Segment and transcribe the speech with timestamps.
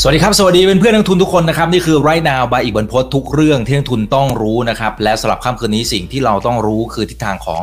[0.00, 7.60] สวัสดีครับ สวัสดีเป็นเพื่อนนักทุนทุกคนนะครับ นี่คือ right now บายอีกบรรพททุกเรื่องที่นักทุนต้องรู้นะครับ และสำหรับค่ำคืนนี้สิ่งที่เราต้องรู้คือทิศทางของ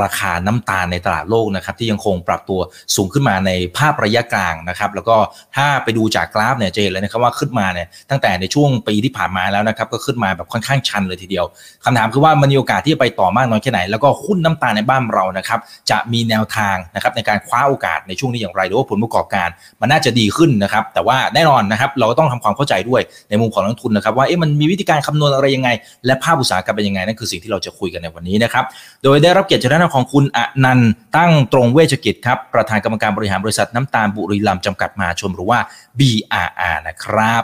[0.00, 2.60] ราคาน้ำตาลในตลาดโลกนะครับ ที่ยังคงปรับตัว
[2.96, 5.16] สูงขึ้นมาในภาพระยะกลางนะครับ แล้วก็
[5.56, 11.44] ถ้าไปดูจากกราฟเนี่ยจะเห็นเลยนะครับว่าขึ้นมาเนี่ยตั้งแต่ในช่วงปีที่ผ่านมาแล้วนะครับก็ขึ้นมาแบบค่อนข้างชันเลยทีเดียว
[11.84, 15.60] คำถามคือว่ามันมีโอกาสที่จะไปต่อมากน้อยแค่ไหน แล้วก็หุ้นน้ำตาลในบ้านเรานะครับ
[15.90, 19.48] จะมีแนวทางนะครับในการคว้าโอกาสในช่วงนี้อย่างไรหรือว่าผลประกอบการ
[19.80, 25.70] มันน่าจะดีขึ้นนะครับแต่ว่าแน่นอนนะครับ เราก็ต้องทำความเข้าใจด้วยในมุมของนักทุนนะครับ ว่าเอ๊ะมันมีวิธีการคำนวณอะไรยังไง
[26.06, 28.64] และภาพอุตสาหกรรมเป็นยังไงนั่นคือสิ่งที่เราจะคุยกันในวันนี้นะครับ
[29.04, 35.58] โดยได้รับเกียรติจากด้านของคุณอนันต์ตั้งตรงเวชกิจครับประธานกรรมการบริหารบริษัทน้ำตาลบุรีรัมย์จำกัดมหาชนหรือว่า
[35.98, 37.42] BRR นะครับ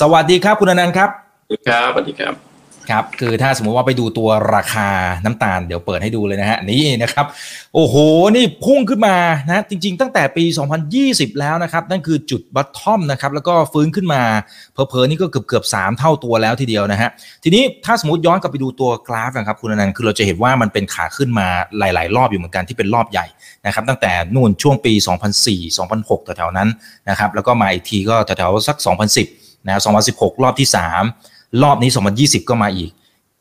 [0.00, 1.10] สวัสดีครับคุณอนันต์ครับ
[1.68, 2.53] ครับสวัสดีครับ
[2.90, 4.88] ครับคือถ้าสมมุติว่าไปดูตัวราคา
[5.24, 7.26] น้ำตาลเดี๋ยวเปิดให้ดูเลยนะฮะนี่นะครับ
[7.74, 7.94] โอ้โห
[8.36, 9.16] นี่พุ่งขึ้นมา
[9.50, 10.44] นะจริง ๆ ตั้งแต่ปี
[10.92, 14.22] 2020 แล้วนะครับนั่นคือจุดบัตทอมนะครับแล้วก็ฟื้นขึ้นมา
[14.74, 17.10] เพอเพอนี่ก็เกือบเกือบสามเท่าตัวแล้วทีเดียวนะฮะ
[17.44, 21.46] ทีนี้ถ้าสมมติย้อนกลับไปดูตัวกราฟนะครับคุณอนันต์คือเราจะเห็นว่ามันเป็นขาขึ้นมา
[21.78, 23.26] หลาย ๆ รอบอยู่เหมือนกันที่เป็นรอบใหญ่
[23.66, 24.92] นะครับตั้งแต่นู่นช่วงปี
[25.34, 26.68] 2004 2006แถวๆนั้น
[27.08, 28.76] นะครับแล้วก็มาอีกทีก็แถวๆสัก
[29.22, 32.90] 2010นะ2016 รอบที่ 3 รอบนี้ 2020 ก็มาอีก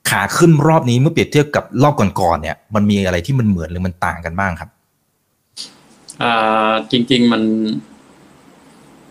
[0.10, 4.70] ขาขึ้นรอบนี้เมื่อเปรียบเทียบกับรอบก่อนๆเนี่ย มันมีอะไรที่มันเหมือนหรือมันต่างกันบ้างครับ
[6.22, 7.44] อ่าจริง ๆ มัน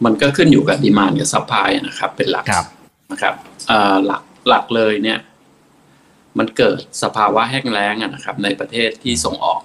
[0.05, 2.67] มันก็ขึ้นอยู่กับ demand กับ supply นะครับ เป็นหลักครับ
[3.13, 3.35] นะครับ
[3.71, 5.19] อ่าหลักหลักเลยเนี่ย
[6.39, 9.61] มันเกิดสภาวะแห้งแล้งอะนะครับ ในประเทศที่ส่งออก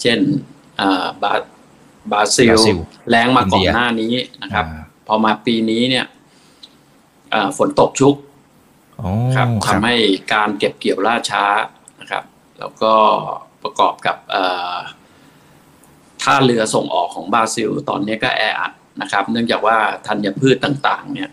[0.00, 0.18] เช่น
[0.80, 1.34] อ่าบา
[2.12, 2.78] บราซิลบราซิล
[3.10, 6.06] แรงมาก่ออินเดีนยหน้านี้นะครับอ่าพอมาปีนี้เนี่ย
[7.34, 8.35] อ่าฝนตกชุกอ๋อ
[9.36, 9.96] ครับครับทำให้
[10.32, 11.44] การเก็บเกี่ยวล่าช้า
[12.00, 12.24] นะครับ
[12.58, 12.94] แล้วก็
[13.62, 14.44] ประกอบกับเอ่
[14.74, 14.76] อ
[16.22, 21.30] ท่าเรือส่งออกของบราซิล ตอนนี้ก็แออัดนะครับ เนื่องจากว่าธัญพืชต่างๆ เนี่ย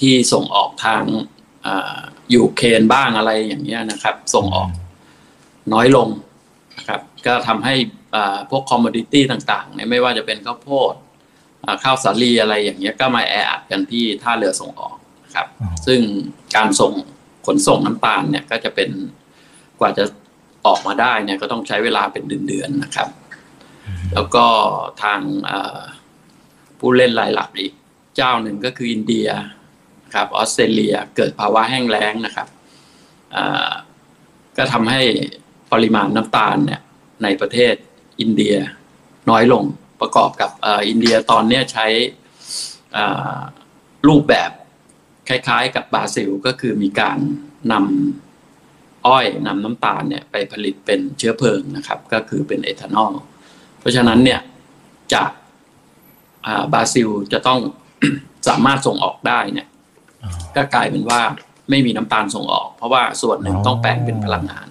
[0.00, 1.02] ที่ส่งออกทาง
[1.62, 1.98] เอ่อ
[2.34, 4.68] ยูเครนบ้างอะไรอย่างเงี้ยนะครับ ส่งออก
[5.72, 6.08] น้อยลง
[6.76, 7.74] นะครับ ก็ทำให้
[8.16, 10.94] อ่าพวก commodity ต่างๆเนี่ยไม่ว่าจะเป็นข้าวโพด
[11.64, 14.96] อ่าข้าวสาลีอะไรอย่างเงี้ยก็มาแออัดกันที่ท่าเรือส่งออก
[15.32, 16.00] นะครับอ๋อซึ่ง
[16.56, 16.92] การส่ง
[17.46, 18.90] ขนส่งน้ำตาลเนี่ยก็จะเป็น
[19.80, 20.04] กว่าจะ
[20.66, 23.08] ออกมาได้เนี่ยก็ต้องใช้เวลาเป็นเดือนๆนะครับ
[24.14, 24.46] แล้วก็
[25.02, 25.80] ทางเอ่อ
[26.78, 27.72] ผู้เล่นรายหลักอีก
[28.16, 29.28] เจ้าหนึ่งก็คืออินเดีย
[30.04, 32.48] นะครับออสเตรเลียเกิดภาวะแห้งแล้งนะครับ
[33.34, 33.70] อ่า
[34.56, 35.00] ก็ทำให้
[35.72, 36.80] ปริมาณน้ำตาลเนี่ย
[37.22, 37.74] ในประเทศ
[38.20, 38.56] อินเดีย
[39.30, 39.64] น้อยลง
[40.00, 41.86] ประกอบกับเอ่ออินเดียตอนเนี้ยใช้
[42.96, 43.38] อ่า
[44.08, 44.50] รูปแบบ
[45.28, 47.18] คล้ายๆ กับบราซิลก็คือมีการ
[47.72, 53.12] นำอ้อยนำน้ำตาลเนี่ยไปผลิตเป็นเชื้อเพลิงนะครับ ก็คือเป็นเอทานอล
[53.80, 54.40] เพราะฉะนั้นเนี่ย
[55.14, 55.30] จาก
[56.46, 57.60] อ่าบราซิลจะต้อง
[58.48, 59.68] สามารถส่งออกได้เนี่ย
[60.22, 61.20] อ๋อก็กลายเป็นว่า
[61.70, 64.66] ไม่มีน้ำตาลส่งออก เพราะว่าส่วนหนึ่งอ๋อต้องแปลงเป็นพลังงาน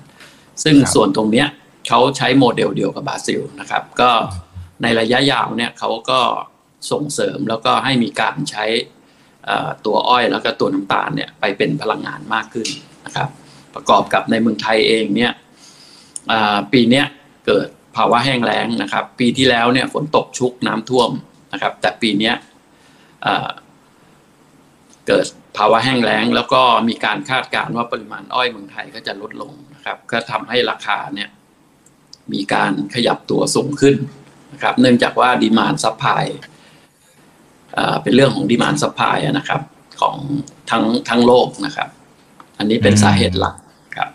[0.64, 1.48] ซึ่งครับส่วนตรงเนี้ย
[1.88, 4.10] เขาใช้โมเดลเดียวกับบราซิลนะครับ ก็
[4.82, 6.20] ในระยะยาวเนี่ยเขาก็
[6.92, 9.01] ส่งเสริมแล้วก็ให้มีการใช้เอ่อ
[9.86, 12.68] ตัวอ้อยแล้วก็ตัวน้ำตาลเนี่ยไปเป็นพลังงานมากขึ้น
[13.06, 13.30] นะครับ
[13.76, 15.32] ประกอบกับในเมืองไทยเองเนี่ย
[16.74, 17.04] ปีนี้
[17.48, 21.10] เกิดภาวะแห้งแล้งนะครับ ปีที่แล้วเนี่ยฝนตกชุกน้ำท่วม
[21.54, 22.32] นะครับ แต่ปีนี้
[25.08, 25.26] เกิด
[25.58, 31.30] ภาวะแห้งแล้ง แล้วก็มีการคาดการณ์ว่าปริมาณอ้อยเมืองไทยก็จะลดลงนะครับ ก็ทำให้ราคาเนี่ย
[32.34, 33.96] มีการขยับตัวสูงขึ้น
[34.54, 36.24] นะครับ เนื่องจากว่า demand supply
[38.04, 39.62] เป็นเรื่องของ demand supply นะครับ
[40.02, 40.16] ของ
[40.70, 41.88] ทั้งทั้งโลกนะครับ
[42.58, 43.56] อันนี้เป็นสาเหตุหลัก
[43.96, 44.10] ครับ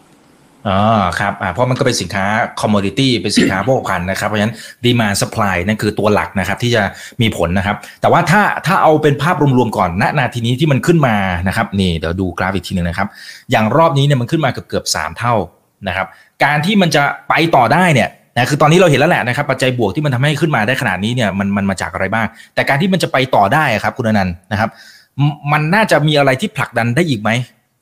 [0.69, 0.81] อ๋อ
[1.21, 2.25] ครับเพราะมันก็เป็นสินค้า
[2.61, 6.83] คอมม o ดิตี้เป็นสินค้าโภคภัณฑ์นะครับเพราะฉะนั้นดีมา s ส p ายนั่นคือตัวหลักนะครับที่จะ
[7.22, 11.16] มีผลนะครับ แต่ว่าถ้าถ้าเอาเป็นภาพรวมๆก่อนณนาทีนี้ที่มันขึ้นมา
[11.49, 13.09] นะครับนี่เดี๋ยวดูกราฟอีกทีหนึ่งนะครับ
[13.50, 15.34] อย่างรอบนี้เนี่ยมันขึ้นมาเกือบเกือบสามเท่า
[15.89, 16.07] นะครับ
[16.45, 24.71] การที่มันจะไปต่อได้เนี่ย นะคือตอนนี้เราเห็นแล้วแหละนะครับปัจจัยบวกที่มันทำให้ขึ้นมาได้ขนาดนี้เนี่ยมันมันมาจากอะไรบ้าง แต่การที่มันจะไปต่อได้ครับคุณอนันต์นะครับ
[25.53, 27.30] มันน่าจะมีอะไรที่ผลักดันได้อีกไหม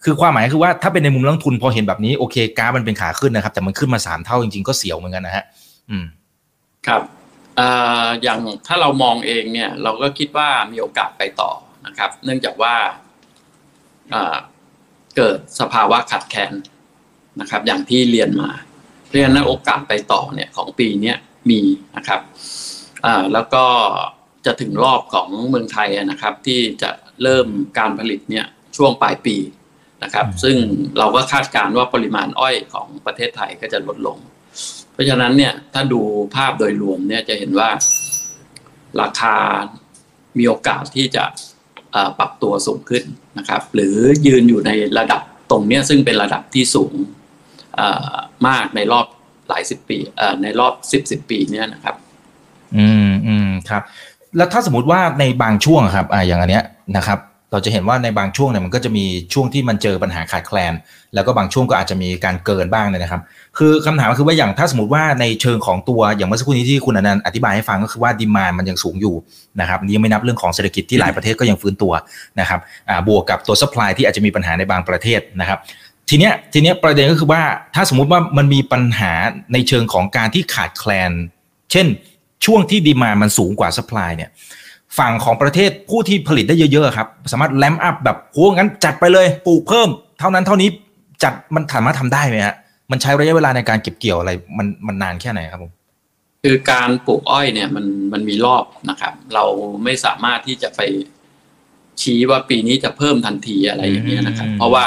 [0.05, 5.45] คือความหมายคือว่าถ้าเป็นในมุมนักลงทุนพอเห็นแบบนี้โอเคกราฟมันเป็นขาขึ้นนะครับ แต่มันขึ้นมาสามเท่าจริง ๆ ก็เสียวเหมือนกันนะฮะ
[5.91, 6.05] อืม
[6.87, 7.03] ครับ
[7.59, 7.69] อ่
[8.05, 11.51] ออย่างถ้าเรามองเองเนี่ย เราก็คิดว่ามีโอกาสไปต่อ
[11.87, 12.75] นะครับ เนื่องจากว่า
[14.11, 14.37] เอ่อ
[15.17, 16.53] เกิดสภาวะขาดแคลน
[17.41, 18.51] นะครับ อย่างที่เรียนมา
[19.15, 21.17] ราะฉะนั้นโอกาสไปต่อเนี่ยของปีเนี้ย
[21.51, 21.61] มี
[21.97, 22.21] นะครับ
[23.05, 23.65] อ่าแล้วก็
[24.47, 26.91] จะถึงรอบของเมืองไทยนะครับ ที่จะ
[27.23, 27.47] เริ่ม
[27.79, 28.47] การผลิตเนี่ย
[28.77, 29.37] ช่วงปลายปี
[30.03, 30.57] นะครับอืมซึ่ง
[30.99, 34.19] เราก็คาดการณ์ว่าปริมาณอ้อยของประเทศไทยก็จะลดลง
[34.93, 36.01] เพราะฉะนั้นเนี่ยถ้าดู
[36.35, 37.69] ภาพโดยรวมเนี่ยจะเห็นว่า
[39.01, 39.35] ราคา
[40.39, 41.25] มีโอกาสที่จะ
[42.19, 43.05] ปรับตัวสูงขึ้น
[43.39, 43.97] นะครับ หรือ
[44.27, 46.95] ยืนอยู่ในระดับตรงนี้ซึ่งเป็นระดับที่สูง
[48.49, 49.07] มากในรอบ
[49.49, 49.99] หลายสิบปี
[50.43, 51.95] ในรอบสิบสิบปีเนี่ยนะครับ
[52.77, 53.83] อืมอืมครับ
[54.37, 56.65] แล้วถ้าสมมติว่าในบางช่วงครับอ่าอย่างอันเนี้ย
[56.97, 57.21] นะครับ
[57.53, 59.05] เราจะเห็นว่าในบางช่วงเนี่ยมันก็จะมี
[59.35, 60.73] ช่วงที่มันเจอปัญหาขาดแคลน
[61.15, 63.21] แล้วก็บางช่วงก็อาจจะมีการเกินบ้างเลยนะครับ
[63.59, 69.15] คือคำถามก็คือว่าอย่างถ้าสมมติว่าในเชิงของตัวอย่างเมื่อสักครู่นี้ที่คุณอนันต์อธิบายให้ฟังก็คือว่า demand มันยังสูงอยู่
[69.61, 71.93] นะครับนี่ยังไม่นับเรื่องของเศรษฐกิจที่หลายประเทศก็ยังฟื้นตัว
[72.41, 75.59] นะครับอ่าบวกกับตัว supply ที่อาจจะมีปัญหาในบางประเทศนะครับ
[76.09, 77.43] ทีเนี้ยทีเนี้ยประเด็นก็คือว่า
[77.75, 79.13] ถ้าสมมุติว่ามันมีปัญหา
[79.53, 81.13] ในเชิงของการที่ขาดแคลน
[81.73, 81.87] เช่น
[82.45, 84.31] ช่วงที่ demand มันสูงกว่า supply เนี่ย
[84.99, 89.89] ฝั่งของประเทศผู้ที่ผลิตได้เยอะๆครับ สามารถ ramp up แบบโหงั้นจัดไปเลยปลูกเพิ่ม
[90.21, 90.69] เท่านั้นเท่านี้
[91.23, 92.55] จัดมันสามารถทำได้ไหมฮะ
[92.91, 95.73] มันใช้ระยะเวลาในการเก็บเกี่ยวอะไรมันมันนานแค่ไหนครับผม
[96.43, 99.45] คือการปลูกอ้อยเนี่ยมันมันมีรอบนะครับ เรา
[99.85, 100.81] ไม่สามารถที่จะไป
[102.03, 104.87] ชี้ว่าปีนี้จะเพิ่มทันทีอะไรอย่างเงี้ยนะครับ เพราะว่า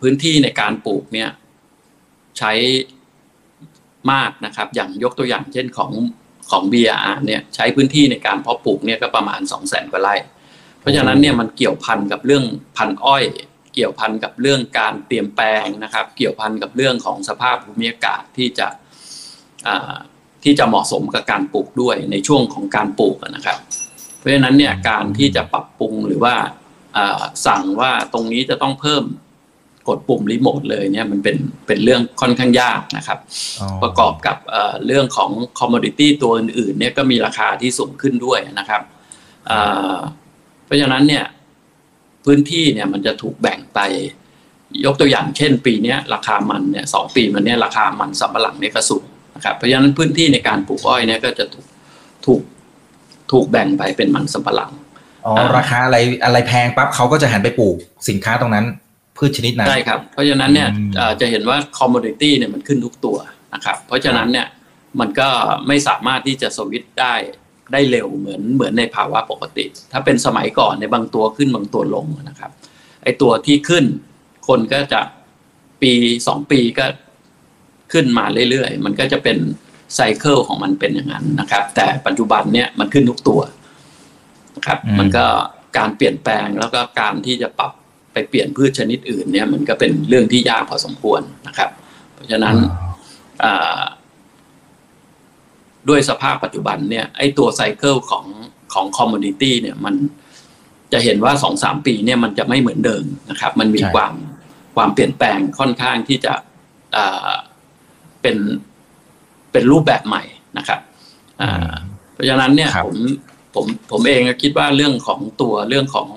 [0.00, 1.30] พื้นที่ในการปลูกเนี่ย
[2.38, 2.52] ใช้
[4.12, 5.92] มากนะครับ อย่างยกตัวอย่างเช่นของ
[6.50, 10.14] ของ BRR เนี่ยใช้พื้นที่ในการเพาะปลูกเนี่ยก็ประมาณ 2 0 0 0 0 0กว่าไร่
[10.80, 12.44] เพราะฉะนั้นเนี่ยมันเกี่ยวพันกับเรื่อง
[12.76, 13.24] พันอ้อย
[13.74, 18.66] เกี่ยวพันกับเรื่องการเปลี่ยนแปลงนะครับ เกี่ยวพันกับเรื่องของสภาพภูมิอากาศที่จะ
[20.44, 23.58] ที่จะเหมาะสมกับการปลูกด้วยในช่วงของการปลูกนะครับ
[24.18, 26.34] เพราะฉะนั้นเนี่ยการที่จะปรับปรุงหรือว่า
[27.46, 29.04] สั่งว่าตรงนี้จะต้องเพิ่ม
[29.88, 31.36] กดปุ่มรีโมทเลยเนี่ยมันเป็น
[31.66, 33.18] เป็นเรื่องค่อนข้างยากนะครับ
[33.82, 34.36] ประกอบกับ
[34.86, 38.82] เรื่องของคอมมดิตี้ตัวอื่นๆเนี่ยก็มีราคาที่สูงขึ้นด้วยนะครับ
[40.64, 41.24] เพราะฉะนั้นเนี่ย
[42.24, 43.80] พื้นที่เนี่ยมันจะถูกแบ่งไป
[44.84, 49.04] ยกตัวอย่างเช่น ปีนี้ราคามันเนี่ยสองปีมันเนี่ยราคามันสำปะหลังเนี่ยก็สูง
[49.34, 51.66] นะครับเพราะฉะนั้นพื้นที่ในการปลูกอ้อยเนี่ยก็จะถูก
[52.26, 52.42] ถูก
[53.32, 54.72] ถูกแบ่งไปเป็นมันสำปะหลัง
[55.26, 57.76] อ๋อราคาอะไรอะไรแพงปั๊บเขาก็จะหันไปปลูก
[58.08, 58.66] สินค้าตรงนั้น
[59.16, 60.68] พืชชนิดนั้นใช่ครับ เพราะฉะนั้นเนี่ย
[61.20, 63.16] จะเห็นว่าคอมมอดิตี้เนี่ยมันขึ้นทุกตัว
[63.54, 64.46] นะครับ เพราะฉะนั้นเนี่ย
[65.00, 65.28] มันก็
[65.68, 67.14] ไม่สามารถที่จะสวิตได้
[67.72, 72.50] ได้เร็วเหมือนเหมือนในภาวะปกติ ถ้าเป็นสมัยก่อนในบางตัวขึ้นบางตัวลงนะครับ
[73.02, 73.84] ไอตัวที่ขึ้น
[74.48, 75.00] คนก็จะ
[75.82, 75.92] ปี
[76.26, 76.86] สองปีก็
[77.92, 79.38] ขึ้นมาเรื่อยๆ มันก็จะเป็น
[79.94, 83.40] cycle ของมันเป็นอย่างนั้นนะครับ แต่ปัจจุบันเนี่ยมันขึ้นทุกตัว
[84.56, 85.26] นะครับ มันก็
[85.78, 87.72] การเปลี่ยนแปลงแล้วก็การที่จะปรับ
[88.14, 91.70] ไปเปลี่ยนพืชชนิดอื่นเนี่ยมันก็เป็นเรื่องที่ยากพอสมควรนะครับ
[92.12, 92.56] เพราะฉะนั้น
[95.88, 98.24] ด้วยสภาพปัจจุบันเนี่ยไอตัว cycle ของ
[98.74, 99.94] ของ commodity เนี่ยมัน
[100.92, 104.12] จะเห็นว่าสองสามปีเนี่ยมันจะไม่เหมือนเดิมนะครับ มันมีความ
[104.76, 106.34] ความเปลี่ยนแปลงค่อนข้างที่จะ
[108.22, 108.36] เป็น
[109.52, 110.22] เป็นรูปแบบใหม่
[110.58, 110.80] นะครับ
[112.12, 112.96] เพราะฉะนั้นเนี่ยผม
[113.54, 116.08] ผมผมเองคิดว่าเรื่องของตัวเรื่องของ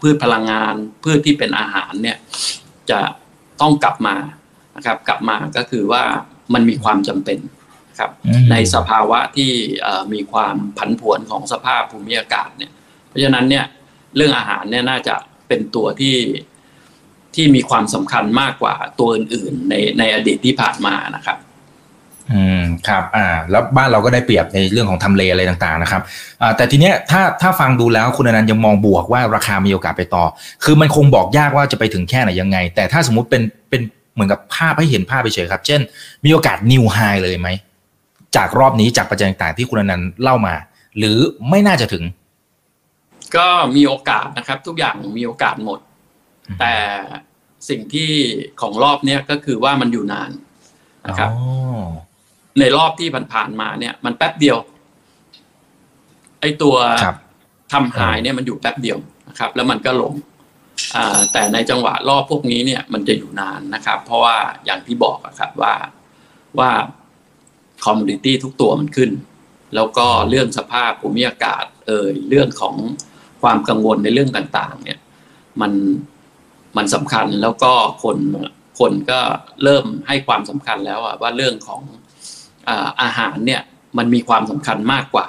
[0.00, 0.74] พืชพลังงาน
[1.04, 2.18] พืชที่เป็นอาหารเนี่ย
[2.90, 3.00] จะ
[3.60, 4.16] ต้องกลับมา
[4.76, 6.02] นะครับกลับมาก็คือว่า
[6.54, 7.38] มันมีความจำเป็น
[7.98, 8.10] ครับ
[8.50, 9.52] ในสภาวะที่
[10.12, 12.72] มีความผันผวนของสภาพภูมิอากาศเนี่ย
[13.08, 13.64] เพราะฉะนั้นเนี่ย
[14.16, 15.14] เรื่องอาหารเนี่ยน่าจะ
[15.48, 16.16] เป็นตัวที่
[17.34, 21.38] ที่มีความสำคัญมากกว่าตัวอื่นๆในในอดีตที่ผ่านมานะครับ
[22.34, 26.02] อืมครับอ่าแล้วบ้านเราก็ได้เปรียบในเรื่องของทำเลอะไรต่างๆนะครับ
[26.42, 30.24] อ่าแต่ทีเนี้ยถ้าถ้าฟังดูแล้วคุณอนันต์ยังมองบวกว่าราคามีโอกาสไปต่อ
[30.64, 33.82] คือมันคงบอกยากว่าจะไปถึงแค่ไหนยังไง แต่ถ้าสมมุติเป็นเป็น
[34.14, 35.80] เหมือนกับภาพให้เห็นภาพไปเฉยครับ เช่น
[36.24, 37.48] มีโอกาสนิวไฮเลยไหม
[38.36, 40.54] จากรอบนี้จากปัจจัยต่างๆที่คุณอนันต์เล่ามา
[40.98, 41.16] หรือ
[41.50, 42.04] ไม่น่าจะถึง
[43.36, 45.78] ก็มีโอกาสนะครับ ทุกอย่างมีโอกาสหมด
[46.60, 46.74] แต่
[47.68, 48.10] สิ่งที่
[48.60, 50.30] ของรอบเนี้ยก็คือว่ามันอยู่นาน
[51.06, 51.30] นะครับ
[52.58, 54.58] ในรอบที่ผ่านๆมาเนี่ย มันแป๊บเดียว
[56.40, 56.76] ไอตัว
[57.72, 60.14] ทำหายเนี่ยมันอยู่แป๊บเดียวนะครับ แล้วมันก็ลง
[61.32, 65.74] แต่ในจังหวะรอบพวกนี้เนี่ย มันจะอยู่นานนะครับ เพราะว่าอย่างที่บอกครับว่า
[66.58, 66.70] ว่า
[67.84, 69.10] คอมมูนิตี้ทุกตัวมันขึ้น
[69.74, 72.74] แล้วก็เรื่องสภาพภูมิอากาศ เอ่ยเรื่องของ
[73.42, 74.98] ความกังวลในเรื่องต่างๆ เนี่ย
[75.60, 75.72] มัน
[76.76, 78.18] มันสำคัญแล้วก็คน
[78.80, 79.20] คนก็
[79.62, 81.82] เริ่มให้ความสำคัญแล้วว่าเรื่องของ
[83.02, 83.60] อาหารเนี่ย
[83.98, 85.26] มันมีความสำคัญมากกว่า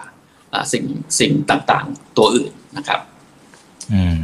[0.71, 0.85] สิ่ง
[1.19, 2.99] สิ่งต่างๆ ตัวอื่นนะครับ
[3.93, 4.17] อืม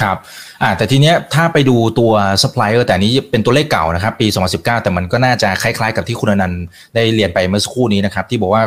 [0.00, 0.16] ครับ
[0.62, 6.64] อ่าแต่ทีเนี้ยถ้าไปดูตัวซัพพลายเออร์แต่นี้เป็นตัวเลขเก่านะครับปี 2019 แต่มันก็น่าจะคล้ายๆ กับที่คุณอนันต์
[6.94, 8.62] ได้เรียนไปเมื่อสักครู่นี้นะครับ ที่บอกว่า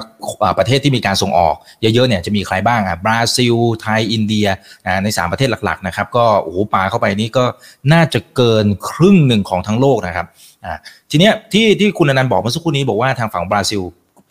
[0.57, 4.47] ประเทศที่มีการส่งออกเยอะๆเนี่ยจะมีใครบ้างอะบราซิล ไทย อินเดีย
[4.85, 7.45] อ่าใน 3 ประเทศหลักๆนะครับ ก็โอ้โหปาเข้าไปนี่ก็
[7.93, 10.27] น่าจะเกินครึ่งหนึ่งของทั้งโลกนะครับ
[10.65, 10.75] อ่า
[11.11, 13.81] ทีเนี้ยที่ที่คุณอนันต์บอกเมื่อสักครู่นี้บอกว่าทางฝั่งบราซิล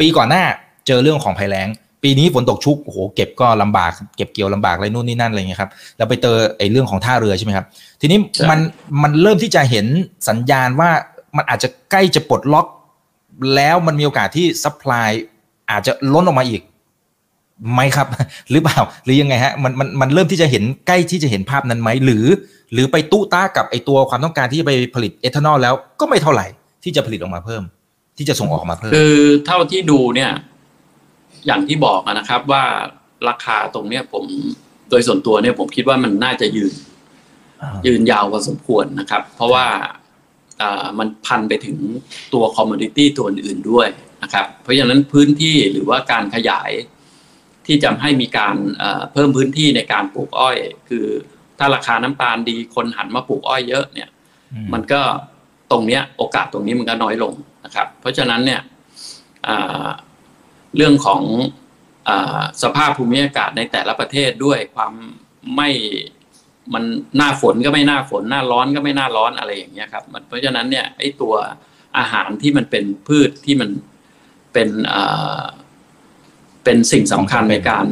[0.01, 0.43] ปีก่อนหน้า
[0.87, 1.69] เจอเรื่องของภัยแล้ง
[2.03, 7.67] ปีนี้ฝนตกชุกโอ้โหเก็บก็ลำบากเก็บเกี่ยวลำบากอะไรนู่นนี่นั่นอะไรเงี้ยครับแล้วไปเจอไอ้เรื่องของท่าเรือใช่ไหมครับ
[8.01, 8.19] ทีนี้
[8.51, 8.61] มัน
[9.03, 9.87] มันเริ่มที่จะเห็น
[10.29, 10.91] สัญญาณว่า
[11.37, 12.67] มันอาจจะใกล้จะปลดล็อก
[13.55, 15.11] แล้วมันมีโอกาสที่ supply
[15.71, 16.63] อาจจะล้นออกมาอีก
[17.73, 18.07] ไหมครับ
[18.51, 22.25] หรือเปล่าหรือยังไงฮะมันมันมันเริ่มที่จะเห็นใกล้ที่จะเห็นภาพนั้นไหมหรือ
[22.73, 26.47] หรือไปตู้ต้ากับไอตัวความต้องการที่จะไปผลิตเอทานอลแล้วก็ไม่เท่าไหร่
[26.85, 27.63] ที่จะผลิตออกมาเพิ่ม
[28.19, 30.33] ที่จะส่งออกมาเพิ่ม คือเท่าที่ดูเนี่ย
[31.47, 32.65] อย่างที่บอกนะครับว่า
[33.29, 34.25] ราคาตรงเนี้ยผม
[34.91, 36.73] โดยส่วนตัวเนี่ยผมคิดว่ามันน่าจะยืน
[37.87, 39.67] ยืนยาวพอสมควรนะครับ เพราะว่า
[40.99, 41.79] มันพันไปถึง
[42.33, 43.89] ตัว commodity ตัวอื่นด้วย
[44.23, 46.71] นะครับ เพราะฉะนั้นพื้นที่หรือว่าการขยาย
[47.67, 48.57] ที่จะให้มีการ
[49.13, 50.57] เพิ่มพื้นที่ในการปลูกอ้อย
[50.89, 51.07] คือ
[51.59, 54.09] ถ้าราคาน้ำตาลดีคนหันมาปลูกอ้อยเยอะเนี่ย
[54.73, 55.03] มันก็
[55.71, 57.33] ตรงเนี้ยโอกาสตรงนี้มันก็น้อยลง
[57.65, 58.61] นะครับ เพราะฉะนั้นเนี่ย
[60.77, 61.23] เรื่องของ
[62.09, 62.11] อ
[62.63, 64.93] สภาพภูมิอากาศในแต่ละประเทศด้วยความ
[65.57, 65.71] ไม่
[66.75, 66.85] มัน
[67.17, 71.35] หน้าฝนก็ไม่หน้าฝนหน้าร้อนก็ไม่หน้าร้อนอะไรอย่างเงี้ยครับเพราะฉะนั้นเนี่ยไอ้ตัว
[71.99, 73.71] อาหารที่มันเป็นพืชที่มัน
[74.53, 74.69] เป็น
[76.65, 77.87] เป็นสิ่งสำคัญในการ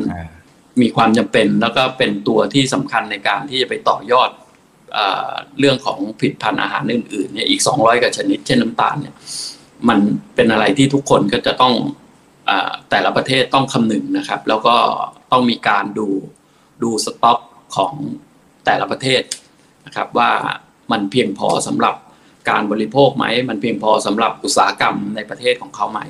[0.81, 4.31] มีความจำเป็นแล้วก็เป็นตัวที่สำคัญในการที่จะไปต่อยอด
[5.59, 9.15] เรื่องของผลิตภัณฑ์อาหารอื่นๆเนี่ยอีกสองร้อยกว่าชนิด เช่นน้ำตาลเนี่ย
[9.89, 9.99] มัน
[10.35, 11.75] เป็นอะไรที่ทุกคนก็จะต้อง
[12.91, 14.77] แต่ละประเทศต้องคำนึงนะครับ แล้วก็
[15.33, 16.09] ต้องมีการดู
[16.83, 17.41] ดูสต็อก
[17.77, 17.93] ของ
[18.65, 19.23] แต่ละประเทศ
[19.87, 20.31] นะครับ ว่า
[20.93, 21.95] มันเพียงพอสำหรับ
[22.51, 26.01] การบริโภคไหม มันเพียงพอสำหรับอุตสาหกรรมในประเทศของเขาไหม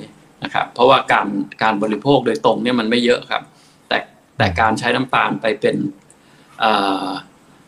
[0.42, 1.26] นะครับ เพราะว่าการ
[1.62, 3.42] การบริโภคโดยตรงเนี่ยมันไม่เยอะครับ
[3.88, 3.98] แต่
[4.38, 5.76] แต่การใช้น้ำตาลไปเป็น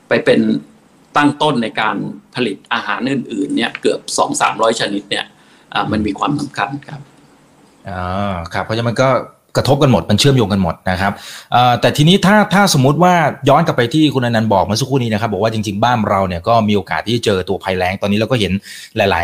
[0.09, 0.41] ไปเป็น
[1.17, 1.97] ตั้งต้นในการ
[2.35, 5.25] ผลิตอาหารอื่น ๆ เนี่ยเกือบสองสามร้อยชนิดเนี่ย
[5.93, 7.01] มันมีความสำคัญครับ
[7.89, 9.09] อ่าครับ เพราะฉะนั้นมันก็
[9.57, 11.13] กระทบกันหมดมันเชื่อมโยงกันหมดนะครับ
[11.81, 13.15] แต่ทีนี้ถ้าถ้าสมมติว่า
[13.49, 18.53] ย้อนกลับไปที่คุณอนันต์บอกเมื่อสักครู่นี้นะครับบอกว่าจริงๆบ้านเราเนี่ยก็มีโอกาสที่จะเจอตัวภัยแล้งตอนนี้เราก็เห็น
[18.97, 19.19] หลายๆหล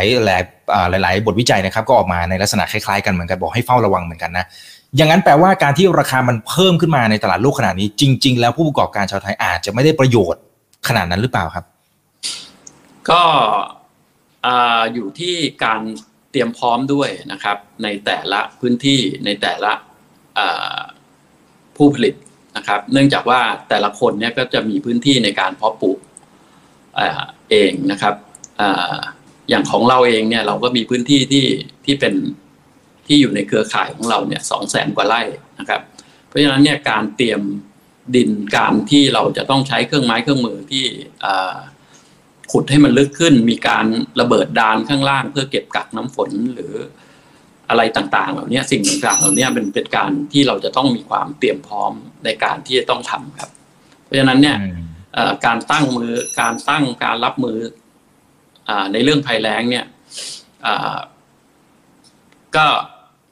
[0.96, 4.44] ายหลาย ๆ บทวิจัยนะครับก็ออกมาในลักษณะคล้ายๆกันเหมือนกันบอกให้เฝ้าระวังเหมือนกันนะ
[4.96, 10.42] อย่างนั้นแปลว่าการที่ราคามันเพิ่มขึ้นมาในตลาดโลกขนาดนี้ จริง ๆ แล้วผู้ประกอบการชาวไทยอาจจะไม่ได้ประโยชน์
[10.88, 11.64] ขนาดนั้นหรือเปล่าครับ
[13.10, 13.22] ก็
[14.94, 15.34] อยู่ที่
[15.64, 15.80] การ
[16.30, 19.72] เตรียมพร้อมด้วยนะครับ ในแต่ละพื้นที่ในแต่ละ
[21.76, 22.14] ผู้ผลิต
[22.56, 25.98] นะครับ เนื่องจากว่าแต่ละคนเนี่ยก็จะมีพื้นที่ในการเพาะปลูก
[27.50, 28.14] เองนะครับ
[29.48, 31.46] อย่างของเราเองเนี่ยเราก็มีพื้นที่ที่
[31.84, 32.14] ที่เป็น
[33.06, 35.22] ที่อยู่ในเครือข่ายของเราเนี่ยสองแสนกว่าไร่
[35.58, 35.80] นะครับ
[36.26, 37.40] เพราะฉะนั้นเนี่ยการเตรียม
[38.16, 40.84] ดินการที่เราจะต้องใช้เครื่องไม้เครื่องมือที่
[42.52, 43.86] ขุดให้มันลึกขึ้น มีการ
[44.20, 46.74] ระเบิดดานข้างล่าง เพื่อเก็บกักน้ำฝนหรือ
[47.70, 51.92] อะไรต่างๆ เหล่านี้สิ่งต่างๆเหล่านี้เป็นเป็นการที่เราจะต้องมีความเตรียมพร้อม
[52.24, 53.50] ในการที่จะต้องทำครับ
[54.04, 54.56] เพราะฉะนั้นเนี่ย
[55.46, 57.58] การตั้งมือการตั้งการรับมือ
[58.92, 59.84] ในเรื่องภัยแล้งเนี่ย
[62.56, 62.66] ก็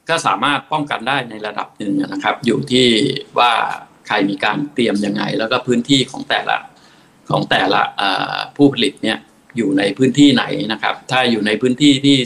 [0.09, 2.87] ก็สามารถป้องกันได้ในระดับหนึ่งนะครับ อยู่ที่
[3.39, 3.51] ว่า
[4.07, 6.57] ใครมีการเตรียมยังไง แล้วก็พื้นที่ของแต่ละ
[7.29, 7.81] ของแต่ละ
[8.55, 9.17] ผู้ผลิตเนี่ย
[9.57, 10.43] อยู่ในพื้นที่ไหน
[10.73, 12.17] นะครับ ถ้าอยู่ในพื้นที่ที่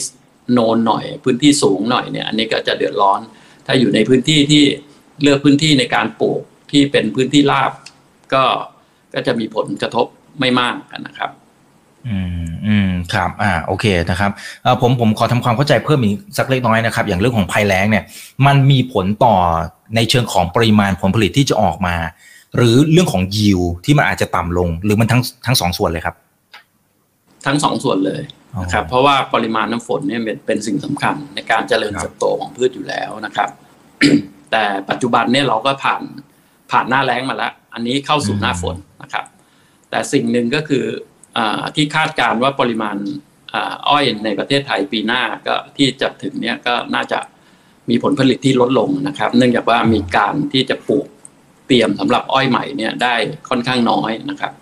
[0.54, 3.20] โนนหน่อยพื้นที่สูงหน่อยเนี่ยอันนี้ก็จะเดือดร้อน
[3.66, 4.64] ถ้าอยู่ในพื้นที่ที่
[5.22, 7.72] เลือกพื้นที่ในการปลูกที่เป็นพื้นที่ราบ
[8.34, 8.44] ก็
[9.14, 10.06] ก็จะมีผลกระทบ
[10.40, 10.76] ไม่มาก
[11.08, 11.30] นะครับ
[12.08, 14.32] อืมอืมครับ อ่า โอเคนะครับ
[14.64, 18.04] เอ่อผมผมขอทำความเข้าใจเพิ่มอีกสักเล็กน้อยนะครับ อย่างเรื่องของภัยแล้งเนี่ย
[18.46, 19.36] มันมีผลต่อ
[19.96, 21.96] ในเชิงของปริมาณผลผลิตที่จะออกมา
[22.56, 26.16] หรือเรื่องของยิวที่มันอาจจะต่ำลง หรือมันทั้งทั้งสองส่วนเลยครับ
[27.46, 28.22] ทั้งสองส่วนเลย
[28.62, 33.50] นะครับเพราะว่าปริมาณน้ำฝนเนี่ยเป็นสิ่งสำคัญในการเจริญเติบโตของพืชอยู่แล้วนะครับ
[34.52, 36.02] แต่ปัจจุบันเนี่ยเราก็ผ่าน
[36.72, 39.26] ผ่านหน้าแล้งมาแล้ว อันนี้เข้าสู่หน้าฝนนะครับ
[39.90, 40.86] แต่สิ่งหนึ่งก็คือ
[41.38, 41.40] อ
[41.76, 42.98] ที่คาดการว่าปริมาณ
[43.90, 47.20] อ้อยในประเทศไทยปีหน้าก็ที่จะถึงเนี่ยก็น่าจะ
[47.90, 51.08] มีผลผลิตที่ลดลงนะครับ เนื่องจากว่ามีการที่จะปลูก
[51.68, 53.16] เตรียมสำหรับอ้อยใหม่เนี่ยได้
[53.50, 54.54] ค่อนข้างน้อยนะครับ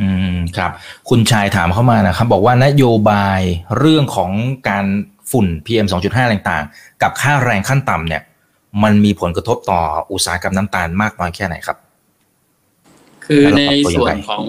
[0.00, 0.70] อืม ครับ
[1.08, 3.40] คุณชายถามเข้ามานะครับ บอกว่านโยบาย
[3.78, 4.30] เรื่องของ
[4.68, 4.86] การ
[5.30, 8.22] ฝุ่น PM 2.5 ต่างๆ กับค่าแรงขั้นต่ำเนี่ย
[8.82, 9.80] มันมีผลกระทบต่อ
[10.12, 11.76] อุตสาหกรรมน้ำตาลมากน้อยแค่ไหนครับ
[13.26, 13.62] คือใน
[13.96, 14.44] ส่วนของ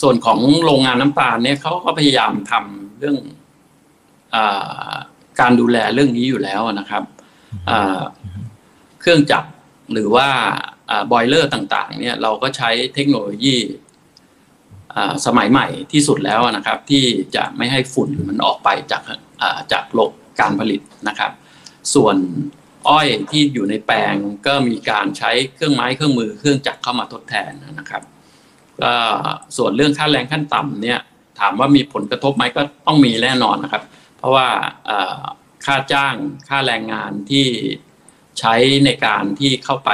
[0.00, 3.16] ส่วนของโรงงานน้ำตาลเนี่ยเขาก็พยายามทำเรื่อง
[4.34, 4.36] อ
[5.40, 7.02] การดูแลเรื่องนี้อยู่แล้วนะครับ
[9.00, 9.50] เครื่องจักร
[9.92, 10.28] หรือว่า
[11.12, 13.56] บอยเลอร์ต่าง ๆ เนี่ยเราก็ใช้เทคโนโลยี
[15.26, 17.04] สมัยใหม่ที่สุดแล้วนะครับ ที่
[17.36, 19.02] จะไม่ให้ฝุ่นมันออกไปจาก
[19.72, 21.32] จากโลกการผลิตนะครับ
[21.94, 22.16] ส่วน
[22.88, 24.14] อ้อยที่อยู่ในแปลง
[24.46, 28.02] ก็มีการใช้เครื่องไม้เครื่องมือเครื่องจักรเข้ามาทดแทนนะครับ
[28.82, 28.92] ก็
[29.56, 31.00] ส่วนเรื่องค่าแรงขั้นต่ำเนี่ย
[31.40, 33.82] ถามว่ามีผลกระทบไหมก็ต้องมีแน่นอนนะครับ
[34.18, 34.48] เพราะว่า
[35.64, 36.14] ค่าจ้าง
[36.48, 37.46] ค่าแรงงานที่
[38.38, 39.90] ใช้ในการที่เข้าไป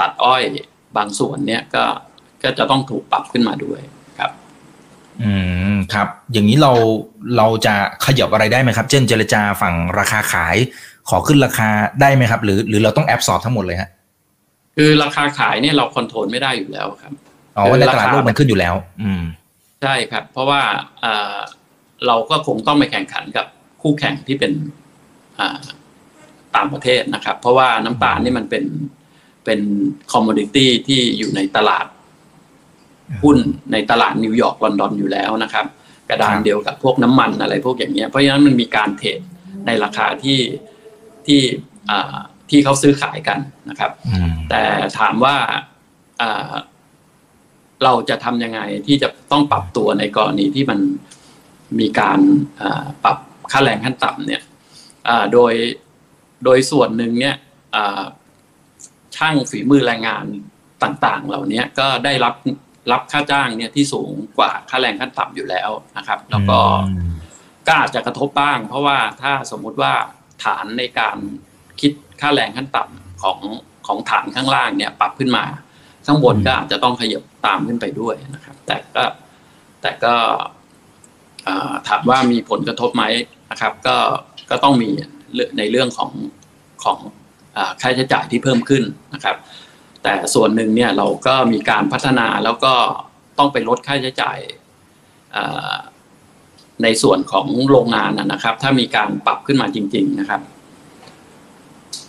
[0.00, 0.42] ตัดอ้อย
[0.96, 1.84] บางส่วนเนี่ยก็
[2.42, 3.80] ก็จะต้องถูกปรับขึ้นมาด้วย
[4.18, 4.30] ครับ
[5.22, 5.32] อื
[5.74, 6.72] มครับ อย่างนี้เรา
[7.36, 7.74] เราจะ
[8.06, 10.56] ขยับอะไรได้ไหมครับ เช่นเจรจาฝั่งราคาขาย
[11.08, 11.68] ขอขึ้นราคา
[12.00, 13.90] ได้ไหมครับ หรือหรือเราต้องแอบสอบทั้งหมดเลยฮะ
[14.76, 17.12] คือราคาขายเนี่ยเราคอนโทรลไม่ได้อยู่แล้วครับ
[17.56, 19.22] อ๋อว่าในตลาดโลกมันขึ้นอยู่แล้ว อืม
[19.82, 20.62] ใช่ครับ เพราะว่า
[22.06, 23.46] เราก็คงต้องไปแข่งขันกับ
[23.82, 24.52] คู่แข่งที่เป็น
[26.56, 28.64] ต่างประเทศนะครับ เพราะว่าน้ำตาลนี่มันเป็น
[29.44, 29.60] เป็น
[30.12, 31.86] commodity ที่อยู่ในตลาด
[33.22, 33.38] หุ้น
[33.72, 35.66] ในตลาดนิวยอร์กลอนดอนอยู่แล้วนะครับ
[36.08, 39.20] กระดานเดียวกับพวกน้ำมันอะไรพวกอย่างเงี้ยเพราะฉะนั้นมันมีการ trade
[39.66, 40.40] ในราคาที่
[41.26, 41.40] ที่
[42.50, 43.38] ที่เขาซื้อขายกัน
[43.70, 43.92] นะครับ
[44.50, 44.62] แต่
[44.98, 45.36] ถามว่า
[47.84, 50.78] เราจะทำยังไงที่จะต้องปรับตัวในกรณีที่มัน
[51.80, 52.20] มีการ
[53.04, 53.18] ปรับ
[53.50, 54.42] ค่าแรงขั้นต่ำเนี่ย
[55.32, 55.52] โดย
[56.44, 57.36] โดยส่วนหนึ่งเนี่ย
[59.16, 60.24] ช่างฝีมือแรงงาน
[60.82, 62.34] ต่าง ๆ เหล่านี้ก็ได้รับ
[62.92, 66.60] รับค่าจ้างเนี่ยที่สูงกว่าค่าแรงขั้นต่ำอยู่แล้วนะครับ แล้วก็
[67.66, 69.92] ก็อาจจะกระทบบ้าง เพราะว่าถ้าสมมุติว่า
[70.44, 71.16] ฐานในการ
[71.80, 73.38] คิดค่าแรงขั้นต่ำของ
[73.86, 75.44] ของฐานข้างล่างเนี่ยปรับขึ้นมา
[76.06, 79.04] ข้างบนก็อาจจะต้องขยับตามขึ้นไปด้วยนะครับ แต่ก็
[79.82, 80.14] แต่ก็
[81.88, 83.04] ถามว่ามีผลกระทบไหม
[83.50, 83.96] นะครับ ก็
[84.50, 84.90] ก็ต้องมี
[85.58, 86.10] ในเรื่องของ
[86.84, 86.98] ของ
[87.80, 88.82] ค่าใช้จ่ายที่เพิ่มขึ้น
[89.14, 89.36] นะครับ
[90.08, 92.74] แต่ส่วนหนึ่งเนี่ยเราก็มีการพัฒนาแล้วก็
[93.38, 94.38] ต้องไปลดค่าใช้จ่าย
[96.82, 100.40] ในส่วนของโรงงานนะครับ ถ้ามีการปรับขึ้นมาจริง ๆนะครับ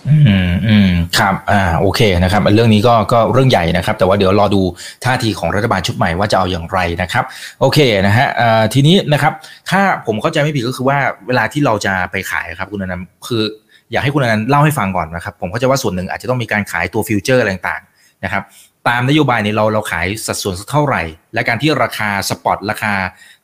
[0.08, 4.62] อืมอืมครับ อ่า โอเคนะครับ เรื่องนี้ก็ ก็เรื่องใหญ่นะครับ แต่ว่าเดี๋ยวรอดู
[5.06, 7.24] ท่าทีของรัฐบาลชุดใหม่ว่าจะเอาอย่างไรนะครับ
[7.62, 9.34] โอเคนะฮะอ่าทีนี้นะครับ
[9.70, 13.44] ถ้าผมเข้าใจไม่ผิดก็คือว่าเวลาที่เราจะไปขายครับคุณอนันต์คือ
[13.92, 17.84] อยากให้คุณอนันต์เล่าให้ฟังก่อนนะครับ ผมเข้าใจว่าส่วนหนึ่งอาจจะต้องมีการขายตัว future อะไรต่าง
[18.24, 18.44] นะครับ
[18.88, 21.02] ตามนโยบายนี้เราเราขายสัดส่วนสักเท่าไหร่
[21.34, 22.94] และการที่ราคา spot ราคา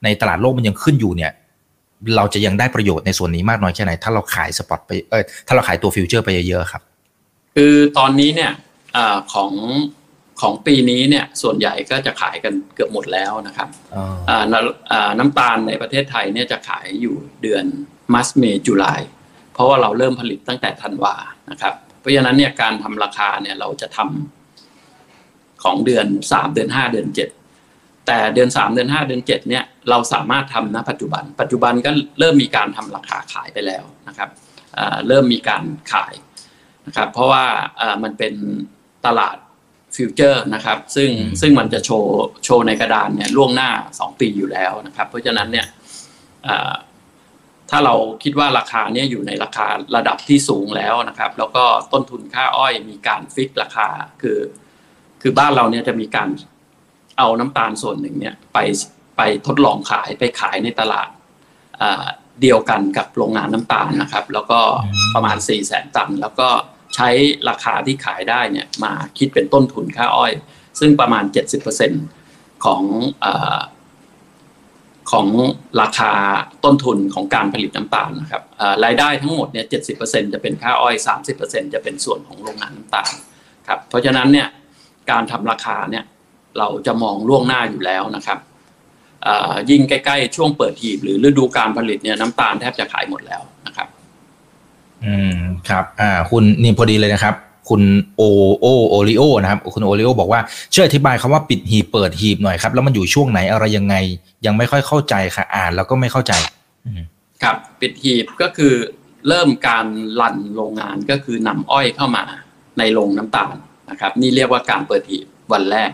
[0.04, 1.32] ในตลาดโลกมันยังขึ้นอยู่เนี่ย
[2.18, 6.82] เราจะยังได้ประโยชน์ในส่วนนี้มากน้อยแค่ไหน ถ้าเราขาย spot ไปเออถ้าเราขายตัว future ไปเยอะๆครับ
[7.56, 8.52] คือตอนนี้เนี่ย
[8.96, 9.00] อ
[9.34, 9.52] ของ
[10.42, 13.70] ของปีนี้เนี่ยส่วนใหญ่ก็จะขายกันเกือบหมดแล้วนะครับ
[15.20, 17.66] น้ำตาลในประเทศไทยเนี่ยจะขายอยู่เดือน
[18.14, 19.02] มัสเมจุลาย
[19.54, 21.16] เพราะว่าเราเริ่มผลิตตั้งแต่ธันวา
[21.52, 24.45] นะครับ เพราะฉะนั้นเนี่ยการทำราคาเนี่ยเราจะทำ
[25.66, 27.30] ของเดือนสามเดือนห้าเดือนเจ็ด
[28.08, 34.30] แต่เดือน3เดือน5เดือน7เนี่ยเราสามารถทำณปัจจุบัน ปัจจุบันก็เริ่มมีการทำราคาขายไปแล้วนะครับ
[35.08, 36.14] เริ่มมีการขาย
[36.88, 37.46] นะครับเพราะว่า
[38.04, 38.34] มันเป็น
[39.06, 39.38] ตลาด
[39.96, 41.10] future นะครับซึ่ง
[41.42, 45.68] ซึ่งมันจะโชว์โชว์ในกระดานเนี่ยล่วงหน้า 2 ปีอยู่แล้วนะครับเพราะฉะนั้นเนี่ย
[47.70, 53.88] ถ้าเราคิดว่าราคาเนี่ยอยู่ในราคาระดับที่สูงแล้วนะครับ แล้วก็ต้นทุนค่าอ้อยมีการ fix ราคา
[54.22, 54.38] คือ
[55.22, 56.30] คือบ้านเราเนี่ยจะมีการ
[57.18, 58.58] เอาน้ำตาลส่วนหนึ่งเนี่ยไป
[59.18, 61.10] ไปทดลองขายไปขายในตลาด
[62.42, 64.60] เดียวกันกับโรงงานน้ำตาลนะครับ แล้วก็
[65.16, 66.48] ประมาณ4ี่แสนตัน แล้วก็
[66.96, 67.10] ใช้
[67.50, 70.34] ราคาที่ขายได้เนี่ยมาคิดเป็นต้นทุนค่าอ้อย
[70.80, 71.24] ซึ่งประมาณ
[71.96, 72.84] 70%ของ
[73.24, 73.26] อ
[75.12, 75.28] ของ
[75.82, 76.14] ราคา
[76.64, 78.44] ต้นทุนของการผลิตน้ำตาลนะครับ
[78.86, 79.66] รายได้ทั้งหมดเนี่ย
[80.00, 80.96] 70%จะเป็นค่าอ้อย
[81.36, 83.12] 30%จะเป็นส่วนของโรงงานน้ำตาล
[83.68, 84.48] ครับเพราะฉะนั้นเนี่ย
[85.12, 86.04] การทำราคาเนี่ย
[86.58, 88.40] เราจะมองล่วงหน้าอยู่แล้วนะครับ
[89.70, 93.88] ยิ่งใกล้ๆช่วงเปิดหีบหรือฤดูการผลิตเนี่ยน้ำตาลแทบจะขายหมดแล้วนะครับ
[95.06, 95.40] อืม
[95.70, 97.36] ครับ อ่า คุณนี่พอดีเลยนะครับ
[97.70, 97.82] คุณ
[98.16, 98.22] โอ
[98.60, 100.42] โอโอริโอนะครับ คุณโอริโอบอกว่า
[100.74, 103.96] ช่วยอธิบายคำว่าปิดหีบเปิดหีบหน่อยครับ แล้วมันอยู่ช่วงไหนอะไรยังไง
[104.46, 106.34] ยังไม่ค่อยเข้าใจค่ะ อ่านแล้วก็ไม่เข้าใจ
[107.44, 108.74] ครับปิดหีบก็คือ
[109.28, 109.86] เริ่มการ
[110.22, 112.24] ลั่นโรงงานก็คือนำอ้อยเข้ามา
[112.78, 113.56] ในโรงน้ำตาล
[113.90, 115.92] นะครับ นี่เรียกว่าการเปิดหีบวันแรก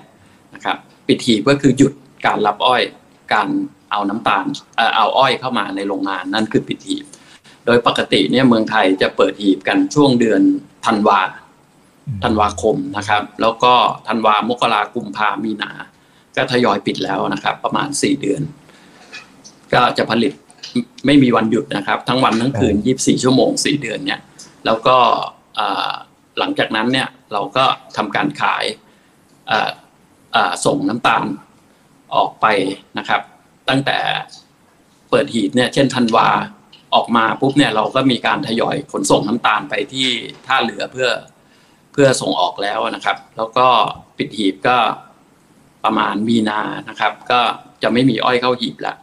[0.53, 0.77] นะครับ
[1.07, 1.93] ปิดหีบก็คือหยุด
[2.25, 2.81] การรับอ้อย
[3.33, 3.47] การ
[3.91, 4.45] เอาน้ำตาล
[4.95, 7.05] เอาอ้อยเข้ามาในโรงงานนั่นคือปิดหีบ
[7.65, 10.41] โดยปกติเนี่ยเมืองไทยจะเปิดหีบกันช่วงเดือน
[10.85, 11.19] ธันวา
[12.23, 13.73] ธันวาคมนะครับ แล้วก็
[14.07, 15.71] ธันวามกรากุมภามีนา
[16.35, 18.41] ก็ทยอยปิดแล้วนะครับ ประมาณสี่เดือน
[19.73, 20.33] ก็จะผลิต
[21.05, 24.19] ไม่มีวันหยุดนะครับ ทั้งวันทั้งคืนยี่บสี่ชั่วโมงสี่เดือนเนี่ย
[24.65, 24.97] แล้วก็
[26.41, 27.65] หลังจากนั้นเนี่ยเราก็
[27.97, 28.63] ทำการขาย
[30.65, 31.25] ส่งน้ำตาล
[32.15, 32.45] ออกไป
[32.97, 33.21] นะครับ
[33.69, 33.99] ตั้งแต่
[35.09, 36.27] เปิดหีบเนี่ยเช่นธันวา
[36.95, 40.07] ออกมาปุ๊บเนี่ยเราก็มีการทยอยขนส่งน้ำตาลไปที่
[40.47, 41.09] ท่าเรือเพื่อ
[41.93, 43.67] เพื่อส่งออกแล้วนะครับ แล้วก็
[44.17, 44.77] ปิดหีบก็
[45.83, 47.39] ประมาณมีนานะครับ ก็
[47.83, 48.97] จะไม่มีอ้อยเข้าหีบแล้ว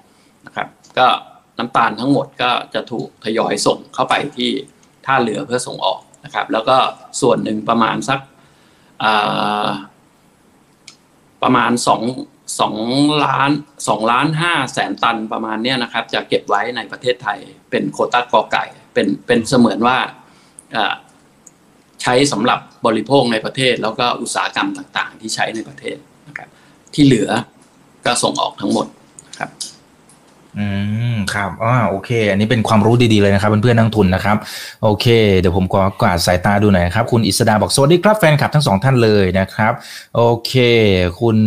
[0.47, 1.07] นะครับ ก็
[1.59, 4.51] น้ำตาลทั้งหมดก็จะถูกทยอยส่งเข้าไปที่
[5.07, 6.77] ท่าเรือเพื่อส่งออก นะครับ แล้วก็
[7.21, 8.21] ส่วนหนึ่งประมาณสัก
[11.43, 12.03] ประมาณสอง
[12.61, 12.77] สอง
[13.25, 13.51] ล้าน
[13.89, 17.39] สองล้านห้าแสนตันประมาณเนี้ยนะครับ จะเก็บไว้ในประเทศไทย
[17.71, 19.99] เป็นโคต้ากอไก่ เป็นเป็นเสมือนว่า
[22.03, 26.49] ใช้สำหรับบริโภคในประเทศ แล้วก็อุตสาหกรรมต่าง ๆ ที่ใช้ในประเทศนะครับ
[26.95, 27.31] ที่เหลือ
[28.07, 28.87] ก็ส่งออกทั้งหมด
[29.39, 29.51] ครับ
[30.59, 30.69] อื
[31.15, 34.37] มครับอ่าโอเค อันนี้เป็นความรู้ดีๆเลยนะครับเพื่อนๆนักทุนนะครับ
[34.83, 35.07] โอเค
[35.39, 39.73] เดี๋ยวผมขอกวาดสายตาดูหน่อยครับ คุณอิสดาบอกสวัสดีครับแฟนคลับทั้งสองท่านเลยนะครับ
[40.17, 40.53] โอเค
[41.21, 41.39] คุณ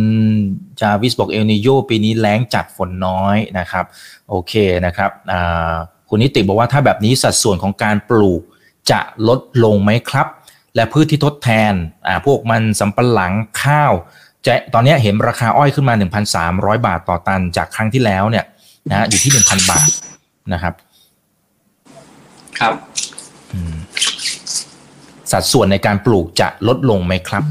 [0.80, 3.84] จาวิสบอกเอลนิโยปีนี้แล้งจัดฝนน้อยนะครับ
[4.30, 4.52] โอเค
[4.86, 5.74] นะครับอ่า
[6.08, 8.42] คุณนิติบอกว่าถ้าแบบนี้สัดส่วนของการปลูก
[8.90, 10.26] จะลดลงไหมครับ
[10.74, 11.72] และพืชที่ทดแทน
[12.06, 13.92] อ่าพวกมันสำปะหลังข้าว
[14.46, 15.94] จะตอนนี้เห็นราคาอ้อยขึ้นมา
[16.40, 18.44] 1,300 บาทต่อตันจากครั้งที่แล้วเนี่ย
[18.90, 19.88] นะอยู่ที่หนึ่งพันบาท
[20.52, 20.74] นะครับ
[22.60, 22.74] ครับ
[25.32, 27.44] สัดส่วนในการปลูกจะลดลงไหมครับ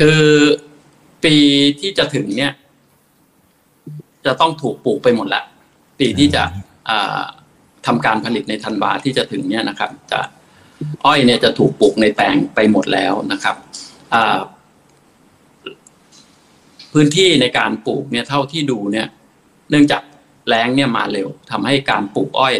[0.00, 0.22] คือ
[1.24, 1.36] ปี
[1.80, 2.52] ที่จะถึงเนี่ย
[4.26, 5.42] จะต้องถูกปลูกไปหมดละ
[6.00, 6.42] ปีที่จะ
[7.86, 10.20] ทำการผลิตในธันวาที่จะถึงเนี่ยนะครับ จะ
[11.04, 13.56] อ้อยเนี่ยจะถูกปลูกในแปลงไปหมดแล้วนะครับ
[16.92, 19.06] พื้นที่ในการปลูกเนี่ยเท่าที่ดูเนี่ย
[19.70, 20.02] เนื่องจาก
[20.48, 22.54] แล้งเนี่ยมาเร็วทำให้การปลูกอ้อย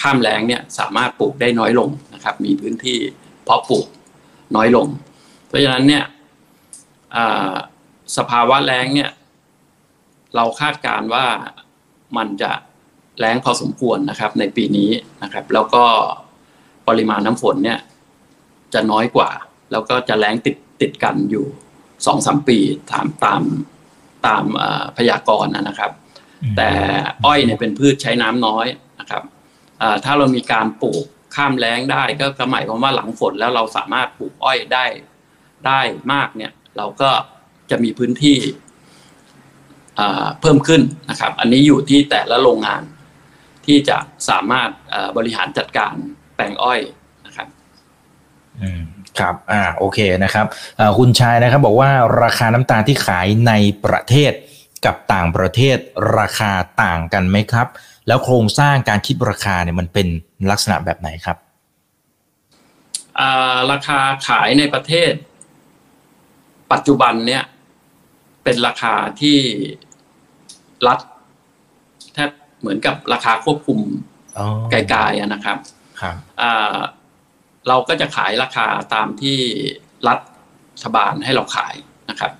[0.00, 2.98] ข้ามแล้งเนี่ยสามารถปลูกได้น้อยลงนะครับ มีพื้นที่
[3.44, 3.86] เพาะปลูก
[4.56, 4.86] น้อยลง
[5.46, 6.04] เพราะฉะนั้นเนี่ย
[8.16, 9.10] สภาวะแล้งเนี่ย
[10.36, 11.26] เราคาดการว่า
[12.16, 12.52] มันจะ
[13.18, 14.90] แล้งพอสมควรนะครับ ในปีนี้
[15.22, 15.84] นะครับ แล้วก็
[16.88, 17.78] ปริมาณน้ำฝนเนี่ย
[18.74, 19.30] จะน้อยกว่า
[19.72, 21.46] แล้วก็จะแล้งติดติดกันอยู่
[22.06, 22.58] สองสามปี
[22.92, 23.42] ตามตาม
[24.26, 24.44] ตาม
[24.96, 25.90] พยากรณ์นะครับ
[26.56, 26.70] แต่
[27.26, 28.66] อ้อยเนี่ยเป็นพืชใช้น้ำน้อย
[29.00, 29.22] นะครับ
[30.04, 32.02] ถ้าเรามีการปลูกข้ามแล้งได้
[32.38, 34.86] ก็หมายความว่าหลังฝนแล้วเราสามารถปลูกอ้อยได้
[35.66, 35.80] ได้
[36.12, 37.10] มากเนี่ย เราก็
[37.70, 38.38] จะมีพื้นที่
[40.40, 42.82] เพิ่มขึ้นนะครับ อันนี้อยู่ที่แต่ละโรงงาน
[43.66, 43.96] ที่จะ
[44.28, 44.70] สามารถ
[45.16, 45.94] บริหารจัดการ
[46.34, 46.80] แปลงอ้อย
[47.26, 47.48] นะครับ
[48.62, 48.82] อืม
[49.18, 50.46] ครับ อ่า โอเคนะครับ
[50.98, 51.90] คุณชายนะครับ บอกว่า
[52.22, 53.52] ราคาน้ำตาลที่ขายใน
[53.84, 54.32] ประเทศ
[54.84, 55.78] กับต่างประเทศ
[56.18, 57.68] ราคาต่างกันไหมครับ
[58.06, 60.08] แล้วโครงสร้างการคิดราคาเนี่ยมันเป็น
[60.50, 61.36] ลักษณะแบบไหนครับ
[63.72, 65.12] ราคาขายในประเทศ
[66.72, 67.42] ปัจจุบันเนี่ย
[68.44, 69.38] เป็นราคาที่
[70.86, 70.98] รัฐ
[72.14, 73.78] แทบเหมือนกับราคาควบคุม
[74.70, 75.58] ไกลๆนะครับ
[76.00, 76.16] ครับ
[77.68, 79.38] เราก็จะขายราคาตามที่
[80.08, 80.14] รั
[80.84, 81.74] ฐบาลให้เราขาย
[82.10, 82.32] นะครับ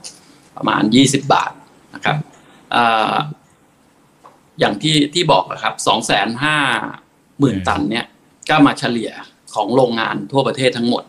[0.57, 1.53] ประมาณยี่สิบบาท
[1.98, 2.18] นะครับ
[4.61, 6.56] อย่างที่ที่บอกนะครับสองแสนห้า
[7.38, 8.06] หมื่นตันเนี่ย
[8.48, 9.11] ก็มาเฉลี่ย
[9.54, 11.02] ของโรงงานทั่วประเทศทั้งหมด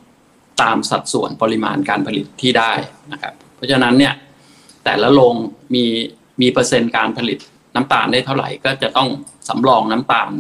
[0.61, 2.71] ตามสัดส่วนปริมาณการผลิตที่ได้
[3.11, 4.13] นะครับ เพราะฉะนั้นเนี่ย
[4.85, 5.35] แต่ละโรง
[5.73, 5.85] มี
[6.41, 7.39] มีเปอร์เซ็นต์การผลิต
[7.75, 9.09] น้ำตาลได้เท่าไหร่ก็จะต้อง
[9.49, 10.31] สำรองน้ำตาล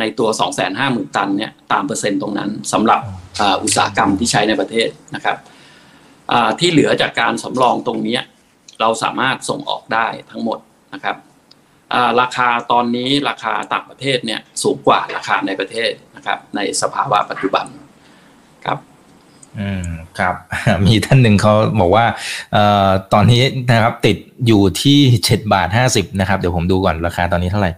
[0.00, 3.00] ในตัว 2 5 0 0 0 0 ตันเนี่ยตามเปอร์เซ็นต์ตรงนั้นสำหรับ
[3.62, 5.36] อุตสาหกรรมที่ใช้ในประเทศนะครับ
[6.60, 8.18] ที่เหลือจากการสำรองตรงนี้
[8.80, 10.58] เราสามารถส่งออกได้ทั้งหมด
[10.94, 11.16] นะครับ
[12.20, 17.66] ราคาตอนนี้ราคาต่างประเทศเนี่ยสูงกว่าราคาในประเทศนะครับ ในสภาวะปัจจุบัน
[18.64, 18.78] ครับ
[19.58, 20.34] อืมครับ
[20.86, 22.06] มีท่านหนึ่งเขาบอกว่า
[22.52, 27.70] เอ่อตอนนี้นะครับ ติดอยู่ที่เจ็ดบาทห้าสิบนะครับ เดี๋ยวผมดูก่อนราคาตอนนี้เท่าไหร่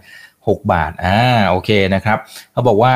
[0.47, 2.17] หกบาทอ่าโอเคนะครับ
[2.51, 2.93] เขาบอกว่า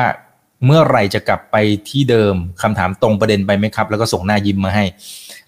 [0.66, 1.56] เมื่อไหร่จะกลับไป
[1.88, 4.84] ที่เดิมคำถามตรงประเด็นไปไหมครับ แล้วก็ส่งหน้ายิ้มมาให้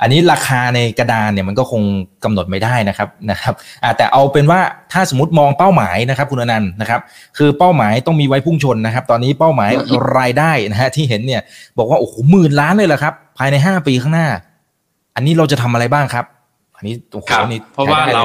[0.01, 1.83] อันนี้ราคาในกระดานเนี่ยมันก็คง
[2.25, 3.55] กำหนดไม่ได้นะครับนะครับ
[3.97, 4.61] แต่เอาเป็นว่า
[4.93, 7.01] ถ้าสมมติมองเป้าหมายนะครับคุณอนันต์นะครับ
[7.39, 9.71] คือเป้าหมายต้องมีไว้พุ่งชนนะครับ ตอนนี้เป้าหมาย
[10.19, 11.43] รายได้นะฮะที่เห็นเนี่ย
[11.79, 14.29] บอกว่าโอ้โหหมื่นล้านเลยแหละครับ ภายในห้าปีข้างหน้า
[15.17, 16.25] อันนี้เราจะทำอะไรบ้างครับ
[16.77, 18.23] อันนี้โอ้โหนี่เพราะว่าเรา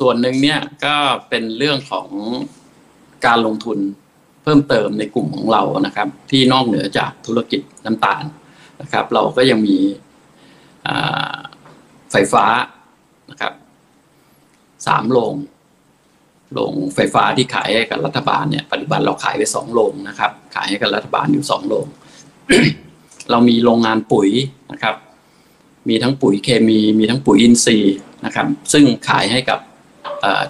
[0.00, 0.94] ส่วนหนึ่งเนี่ยก็
[1.28, 2.08] เป็นเรื่องของ
[3.26, 3.78] การลงทุน
[4.42, 8.22] เพิ่มเติมในกลุ่มของเรานะครับ ที่นอกเหนือจากธุรกิจน้ำตาล
[8.82, 9.78] นะครับ เราก็ยังมี
[12.12, 12.44] ไฟฟ้า
[13.30, 13.52] นะครับ
[14.86, 15.34] สามโรง
[16.52, 21.86] โรงไฟฟ้าที่ขายให้กับรัฐบาลเนี่ยปัจจุบันเราขายไปสองโรงนะครับ ขายให้กับรัฐบาลอยู่สองโรง
[23.30, 24.30] เรามีโรงงานปุ๋ย
[24.72, 24.94] นะครับ
[25.88, 29.58] มีทั้งปุ๋ยเคมี มีทั้งปุ๋ยอินทรีย์นะครับ ซึ่งขายให้กับ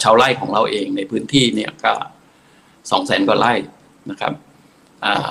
[0.03, 1.93] ชาวไร่ของเราเองในพื้นที่เนี่ยก็
[2.91, 3.53] สองแสนกว่าไร่
[4.11, 4.33] นะครับ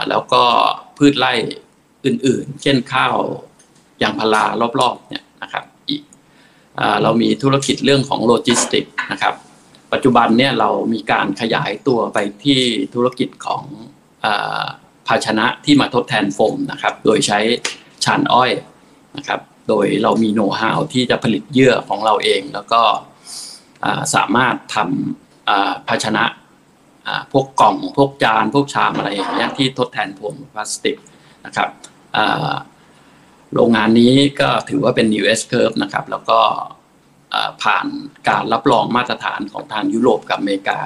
[0.09, 0.43] แล้วก็
[0.97, 1.33] พืชไร่
[2.05, 3.15] อื่นๆ เช่นข้าว
[4.01, 4.45] ยางพารา
[4.79, 6.01] รอบๆเนี่ยนะครับอีก
[7.03, 9.33] เรามีธุรกิจเรื่องของโลจิสติกนะครับ
[9.93, 12.59] ปัจจุบันเนี่ยเรามีการขยายตัวไปที่
[12.93, 13.63] ธุรกิจของ
[15.07, 17.39] ภาชนะที่มาทดแทนโฟมนะครับ โดยใช้
[18.03, 18.51] ชานอ้อย
[19.17, 22.81] นะครับ โดยเรามีโน้ตฮาวที่จะผลิตเยื่อของเราเอง แล้วก็
[24.15, 26.25] สามารถทำภาชนะ
[27.31, 30.97] พวกกล่อง พวกจาน พวกชามอะไรอย่างเงี้ยที่ทดแทนโฟมพลาสติก
[31.45, 31.69] นะครับ
[33.53, 36.39] โรงงานนี้ก็ถือว่าเป็น New S Curve นะครับ แล้วก็
[37.63, 37.85] ผ่าน
[38.29, 40.79] การรับรองมาตรฐานของทางยุโรปกับอเมริกา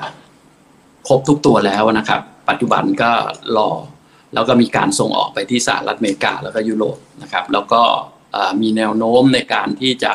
[1.07, 3.11] ครบทุกตัวแล้วนะครับ ปัจจุบันก็
[3.57, 3.69] รอ
[4.33, 7.81] แล้วก็มีการส่งออกไปที่สหรัฐอเมริกาแล้วก็ยุโรปนะครับ แล้วก็
[8.61, 10.11] มีแนวโน้มในการที่จะ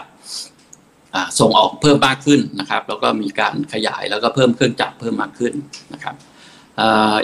[1.41, 5.55] ส่งออกเพิ่มมากขึ้นนะครับ แล้วก็มีการขยายแล้วก็เพิ่มเครื่องจักรเพิ่มมากขึ้น
[5.93, 6.15] นะครับ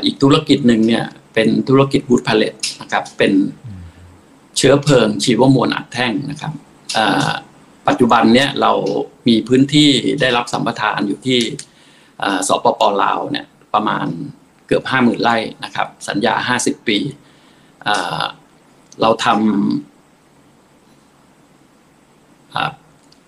[0.04, 3.32] อีกธุรกิจหนึ่งเนี่ยเป็นธุรกิจบูดพาเลตนะครับเป็น
[4.56, 6.52] เชื้อเพลิงชีวมวลอัดแท่งนะครับ
[7.88, 8.72] ปัจจุบันเนี่ยเรา
[9.28, 9.90] มีพื้นที่
[10.20, 11.40] ได้รับสัมปทานอยู่ที่
[12.48, 14.06] สปปลาวเนี่ยประมาณ
[14.66, 16.98] เกือบห้าหมื่นไร่นะครับ สัญญาห้าสิบปี
[19.02, 19.38] เราทำ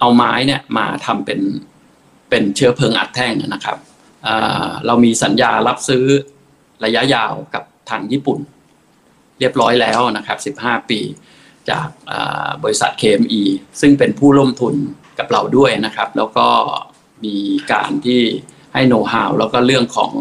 [0.00, 1.40] เอาไม้เนี่ยมาทำเป็น
[2.30, 3.78] เป็นเชื้อเพลิงอัดแท่งนะครับ
[4.86, 6.04] เรามีสัญญารับซื้อ
[6.84, 8.38] ระยะยาวกับทางญี่ปุ่น
[9.40, 11.00] เรียบร้อยแล้วนะครับ 15 ปี
[11.70, 11.88] จาก
[12.62, 13.42] บริษัท KME
[13.80, 14.74] ซึ่งเป็นผู้ร่วมทุน
[15.18, 16.46] กับเราด้วยนะครับ แล้วก็
[17.24, 17.36] มี
[17.72, 18.20] การที่
[18.74, 20.12] ให้โน้ตฮาวแล้วก็เรื่องของ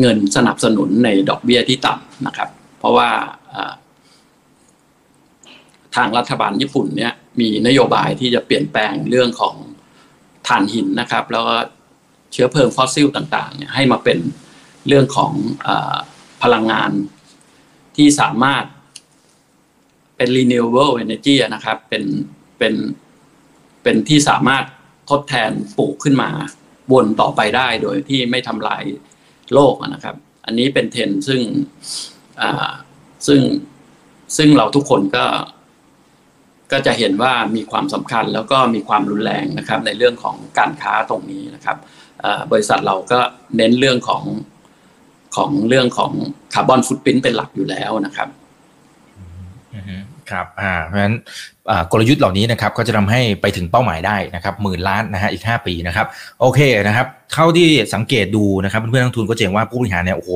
[0.00, 3.10] เงินสนับสนุนในดอกเบี้ยที่ต่ำนะครับ เพราะว่า
[5.96, 9.56] ทางรัฐบาลญี่ปุ่นเนี่ยมีนโยบายที่จะเปลี่ยนแปลงเรื่องของ
[10.46, 11.56] ถ่านหินนะครับ แล้วก็
[12.32, 14.18] เชื้อเพลิงฟอสซิลต่างๆเนี่ยให้มาเป็น
[14.88, 15.32] เรื่องของ
[15.66, 15.68] อ
[16.42, 16.90] พลังงาน
[17.96, 18.64] ที่สามารถ
[20.16, 22.04] เป็น renewable energy นะครับ เป็น
[22.58, 22.74] เป็น
[23.82, 24.64] เป็นที่สามารถ
[25.10, 26.30] ทดแทนปลูกขึ้นมา
[26.92, 28.82] วนต่อไปได้โดยที่ไม่ทำลาย
[29.54, 31.40] โลกนะครับ อันนี้เป็นเทรนซึ่ง
[33.26, 33.40] ซึ่ง
[34.36, 35.26] ซึ่งเราทุกคนก็
[36.72, 41.76] ก็จะเห็นว่ามีความสำคัญแล้วก็มีความรุนแรงนะครับ ในเรื่องของการค้าตรงนี้นะครับ
[42.52, 43.20] บริษัทเราก็
[43.56, 44.22] เน้นเรื่องของ
[45.36, 46.12] ของเรื่องของ
[46.54, 48.28] คาร์บอนฟุตพิ้นเป็นหลักอยู่แล้วนะครับ
[50.30, 51.16] ครับอ่าเพราะฉะนั้น
[51.92, 56.06] กลยุทธ์เหล่านี้นะครับก็จะทำให้ไปถึงเป้าหมายได้นะครับหมื่นล้านนะฮะอีก 5 ปีนะครับ
[56.40, 60.30] โอเคนะครับเท่าที่สังเกตดูนะครับเพื่อนนักทุนก็เจงว่าผู้บริหารเนี่ยโอ้โห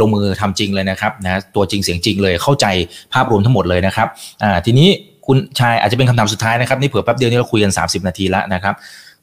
[0.00, 2.66] ลงมือทำจริงเลยนะครับนะตัวจริงเสียงจริงเลยเข้าใจ
[3.12, 4.08] ภาพรวมทั้งหมดเลยนะครับ
[4.42, 4.88] อ่าทีนี้
[5.26, 8.74] คุณชายอาจจะเป็นคำถามสุดท้ายนะครับนี่เผื่อแป๊บเดียวนี้เราคุยกัน 30 นาทีแล้วนะครับ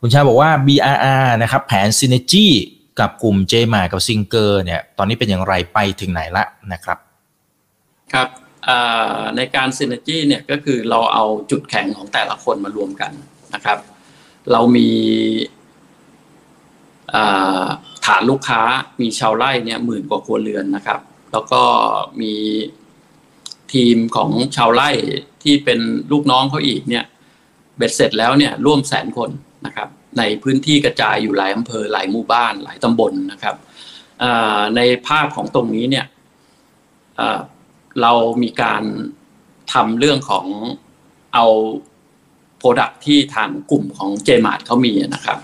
[0.01, 2.47] คุณชายบอกว่า BRR นะครับแผน Synergy
[2.99, 6.97] กับกลุ่ม j m a กับซิงเกอร์เนี่ยตอนนี้เป็นอย่างไรไปถึงไหนละนะครับ
[8.13, 8.27] ครับ
[9.37, 13.11] ในการซินเนจี้เนี่ยก็คือเราเอาจุดแข็งของแต่ละคนมารวมกัน
[13.53, 13.77] นะครับ
[14.51, 14.89] เรามี
[18.05, 18.61] ฐานลูกค้า
[19.01, 20.99] มีชาวไร่เนี่ยหมื่นกว่าครัวเรือนนะครับ
[21.31, 21.61] แล้วก็
[22.21, 22.33] มี
[23.73, 24.89] ทีมของชาวไร่
[25.43, 25.79] ที่เป็น
[26.11, 27.05] ลูกน้องเขาอีกเนี่ย
[27.77, 29.29] เบ็ดเสร็จแล้วเนี่ยร่วมแสนคน
[29.65, 33.55] นะครับ ในพื้นที่กระจายอยู่หลายอำเภอหลายหมู่บ้านหลายตำบลนะครับ
[34.75, 36.05] ในภาพของตรงนี้เนี่ย
[38.01, 38.83] เรามีการ
[39.73, 40.45] ทำเรื่องของ
[41.33, 41.45] เอา
[42.57, 45.39] โปรดักที่ทางกลุ่มของเจมาร์เขามีนะครับ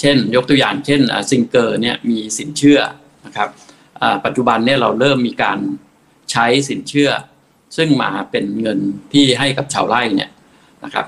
[0.00, 1.00] เช่นยกตัวอย่างเช่น
[1.30, 2.80] ซิงเกอร์เนี่ยมีสินเชื่อ
[3.26, 3.48] นะครับ
[4.24, 5.58] ปัจจุบันเนี่ยเราเริ่มมีการ
[6.30, 7.10] ใช้สินเชื่อ
[7.76, 8.78] ซึ่งมาเป็นเงิน
[9.12, 10.30] ที่ให้กับชาวไร่เนี่ย
[10.84, 11.06] นะครับ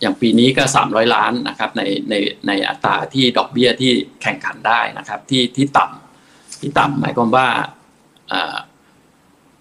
[0.00, 2.14] อย่างปีนี้ก็ 300 ล้านนะครับในใน
[2.46, 7.46] ในอัตราที่ดอกเบี้ยที่แข่งขันได้นะครับที่ที่ต่ำที่ต่ำหมายความว่า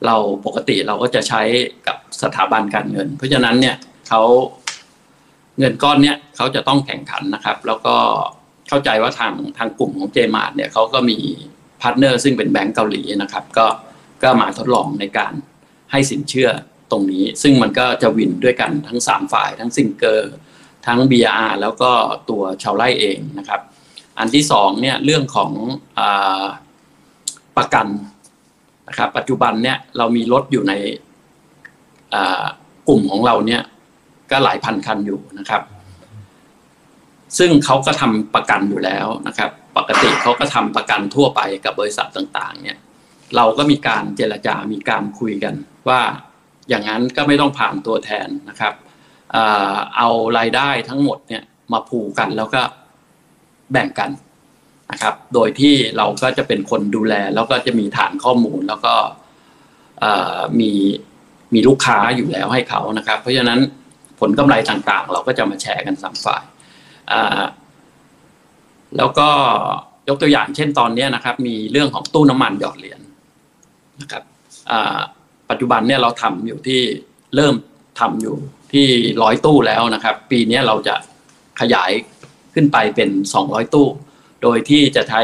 [0.06, 1.42] เราปกติเราก็จะใช้
[1.88, 3.76] กับสถาบันการเงิน เพราะฉะนั้นเนี่ย
[4.08, 4.22] เขา
[5.60, 7.96] เงินก้อนเนี้ยเขาจะต้องแข่งขันนะครับ แล้วก็
[8.70, 11.18] เข้าใจว่าทางทางกลุ่มของ Jaymart เนี่ยเขาก็มี
[11.82, 13.68] partner ซึ่งเป็นแบงก์เกาหลีนะครับ ก็
[14.24, 15.34] ก็มาทดลองในการ
[15.92, 16.50] ให้สินเชื่อ
[16.96, 20.34] ตรงนี้ ซึ่งมันก็จะ win ด้วยกันทั้ง 3 ฝ่าย ทั้ง Singer
[20.86, 21.92] ทั้ง BR แล้วก็
[22.30, 23.62] ตัวชาวไร่เองนะครับ
[24.20, 25.52] อันที่สองเนี่ยเรื่องของ
[26.00, 26.02] อ
[27.58, 27.88] ประกัน
[28.88, 30.74] นะครับปัจจุบันเนี่ยเรามีรถอยู่ใน
[32.88, 33.62] กลุ่มของเราเนี่ย
[34.32, 35.62] ก็หลายพันคันอยู่นะครับ
[37.38, 42.78] ซึ่งเขาก็ทำประกันอยู่แล้วนะครับ ปกติเขาก็ทำประกันทั่วไปกับบริษัทต่าง ๆ เนี่ย
[43.36, 45.54] เราก็มีการเจรจา มีการคุยกัน
[45.90, 46.02] ว่า
[46.70, 48.74] อย่างนั้นก็ไม่ต้องผ่านตัวแทนนะครับ
[49.98, 52.62] เอารายได้ทั้งหมดเนี่ยมาผูกกันแล้วก็
[53.72, 54.12] แบ่งกัน
[54.92, 58.94] นะครับ โดยที่เราก็จะเป็นคนดูแล แล้วก็จะมีฐานข้อมูลแล้วก็
[60.60, 60.72] มี
[61.54, 63.60] มีลูกค้าอยู่แล้วให้เขานะครับ เพราะฉะนั้น
[64.20, 66.44] ผลกำไรต่างๆ เราก็จะมาแชร์กันสามฝ่าย
[68.98, 69.30] แล้วก็
[70.10, 73.02] ยกตัวอย่างเช่นตอนนี้นะครับ มีเรื่องของตู้น้ำมันหยอดเหรียญ
[74.02, 74.24] นะครับ
[75.50, 76.82] ปัจจุบันเนี่ยเราทำอยู่ที่
[77.36, 77.56] เริ่ม
[78.00, 78.36] ทำอยู่
[78.74, 78.88] ที่
[79.24, 80.96] ร้อยตู้แล้วนะครับ ปีนี้เราจะ
[81.60, 81.92] ขยาย
[82.54, 83.88] ขึ้นไปเป็นสองร้อยตู้
[84.44, 85.22] โดยที่จะใช้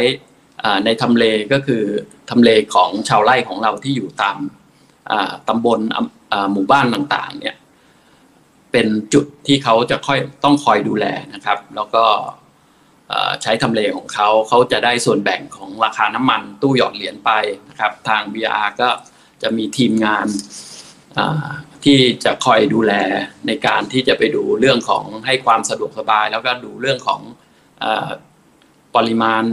[0.86, 1.84] ในทำเลก็คือ
[2.30, 4.38] ทำเลของชาวไร่ของเราที่อยู่ตาม
[5.48, 5.80] ตำบล
[6.54, 7.56] หมู่บ้านต่างๆเนี่ย
[8.72, 12.04] เป็นจุดที่เขาจะค่อยต้องคอยดูแลนะครับ แล้วก็
[13.42, 17.32] ใช้ทำเลของเขาเขาจะได้ส่วนแบ่งของราคาน้ำมันตู้หยอดเหรียญไป
[17.70, 18.90] นะครับ ทาง BR ก็
[19.44, 20.28] จะมีทีมงาน
[21.84, 22.94] ที่จะคอยดูแล
[23.48, 27.22] ในการที่จะไปดูเรื่องของให้ความสะดวกสบาย แล้วก็ดูเรื่องของ
[28.96, 29.44] ปริมาณ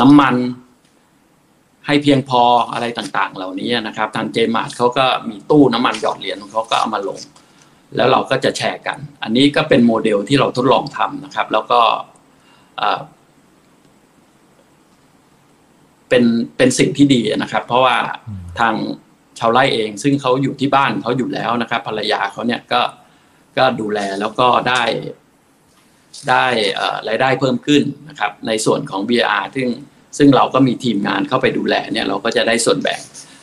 [0.00, 0.36] น้ำมัน
[1.86, 7.20] ให้เพียงพออะไรต่างๆ เหล่านี้นะครับ ทางเจมาร์ทเขาก็มีตู้น้ำมันหยอดเหรียญของเขาก็เอามาลง
[7.96, 11.80] แล้วเราก็จะแชร์กัน อันนี้ก็เป็นโมเดลที่เราทดลองทำนะครับ แล้วก็
[16.10, 16.24] เป็น
[16.56, 17.96] เป็นสิ่งที่ดีนะครับ เพราะว่า
[18.60, 18.74] ทาง
[19.38, 22.82] ชาวไร่เอง ซึ่งเขาอยู่ที่บ้านเขาอยู่แล้วนะครับ ภรรยาเขาเนี่ยก็
[23.56, 24.82] ก็ดูแลแล้วก็ได้
[26.28, 26.46] ได้
[27.08, 29.68] รายได้เพิ่มขึ้นนะครับ ในส่วนของ BR ซึ่ง
[30.18, 33.00] ซึ่งเราก็มีทีมงานเข้าไปดูแลเนี่ยเราก็จะได้ส่วนแบ่ง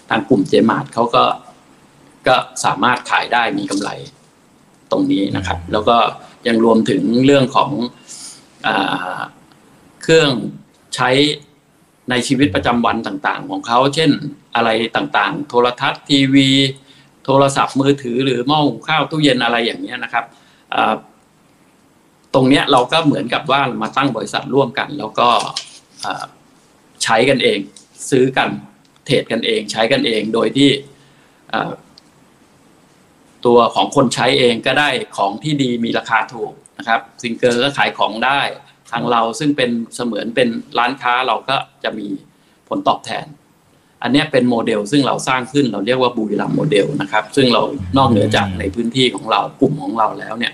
[0.10, 1.24] ทางกลุ่มเจมาร์ทเขาก็
[2.28, 3.90] ก็สามารถขายได้มีกำไร
[4.92, 5.98] ตรงนี้นะครับ แล้วก็
[6.48, 7.72] ยังรวมถึงเรื่องของ
[8.68, 8.70] อ
[10.04, 10.32] เครื่อง
[10.96, 11.10] ใช้
[12.10, 14.12] ในชีวิตประจำวันต่างๆ ของเขาเช่น
[14.56, 16.50] อะไรต่างๆ โทรทัศน์ทีวี
[17.26, 20.26] โทรศัพท์มือถือหรือหม้อหุงข้าวตู้เย็นอะไรอย่างเงี้ยนะครับ
[22.34, 25.30] ตรงเนี้ยเราก็เหมือนกับว่ามาตั้งบริษัทร่วมกัน แล้วก็
[27.04, 27.60] ใช้กันเอง
[28.10, 28.50] ซื้อกัน
[29.06, 30.70] เทรดกันเอง ใช้กันเองโดยที่
[33.46, 38.40] ตัวของคนใช้เองก็ได้ของที่ดีมีราคาถูกนะครับซิงเกอร์ก็ขายของได้
[38.92, 42.08] ทางเราซึ่งเป็นเสมือนเป็นร้านค้าเราก็จะมี
[42.68, 43.26] ผลตอบแทน
[44.04, 47.62] อันนี้เป็นโมเดลซึ่งเราสร้างขึ้นเราเรียกว่าบุรีรัมย์โมเดลนะครับ ซึ่งเรา
[47.98, 50.54] นอกเหนือจากในพื้นที่ของเรากลุ่มของเราแล้วเนี่ย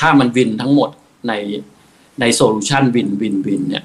[0.00, 0.90] ถ้ามัน win ทั้งหมด
[1.28, 1.32] ใน
[2.20, 3.84] ใน solution win win win เนี่ย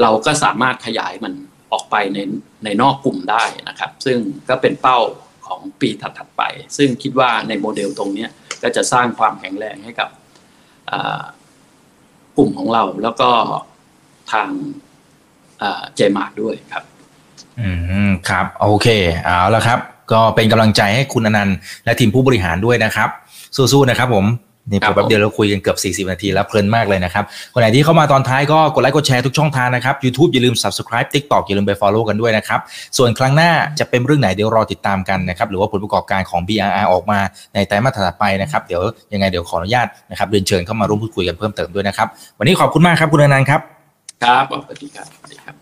[0.00, 1.32] เราก็สามารถขยายมัน
[1.72, 2.18] ออกไปใน
[2.64, 4.98] ในนอกกลุ่มได้นะครับ ซึ่งก็เป็นเป้า
[5.46, 6.42] ของปีถัดๆไป
[6.76, 8.26] ซึ่งคิดว่าในโมเดลตรงนี้
[8.62, 10.08] ก็จะสร้างความแข็งแรงให้กับ
[12.38, 13.30] กลุ่มของเราแล้วก็
[14.32, 14.48] ทาง
[15.94, 16.84] เจมาร์ทด้วยครับ
[17.60, 17.70] อื
[18.08, 18.88] มครับ โอเค
[19.24, 19.78] เอาละครับ
[20.12, 23.08] ก็เป็นกำลังใจให้คุณอนันต์และทีมผู้บริหารด้วยนะครับ
[23.56, 24.24] สู้ๆนะครับผม
[24.70, 32.60] นี่ผมแป๊บเดียวเราคุยกันเกือบ 40 นาทีแล้วเพลินมากเลยนะครับ คนไหนที่เข้ามาตอนท้ายก็กดไลค์กดแชร์ทุกช่องทางนะครับ YouTube อย่าลืม Subscribe TikTok อย่าลืมไป Follow กันด้วยนะครับ
[32.98, 37.18] ส่วนครั้งหน้าจะเป็นเรื่องไหนเดี๋ยวรอติดตามกันนะครับ หรือว่าผลประกอบการของ BRR ออกมา
[37.54, 43.60] ในไตรมาสถัดไปนะครับ เดี๋ยวยังไงเดี๋ยวขออนุญาตนะครับเรียนเชิญเข้ามาร่วมพูดคุยกันเพิ่มเติมด้วยนะครับ วันนี้ขอบคุณมากครับคุณอนันต์ครับ
[44.24, 45.54] ครับสวัสดีครับสวัสดีครับ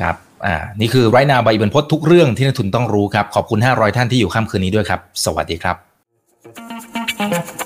[0.00, 0.14] ครับ
[0.46, 7.65] อ่า นี่คือไรนาใบบรรพททุกเรื่องที่นักทุนต้องรู้ครับ ขอบคุณ 500 ท่านที่อยู่ค่ำคืนนี้ด้วยครับ สวัสดีครับ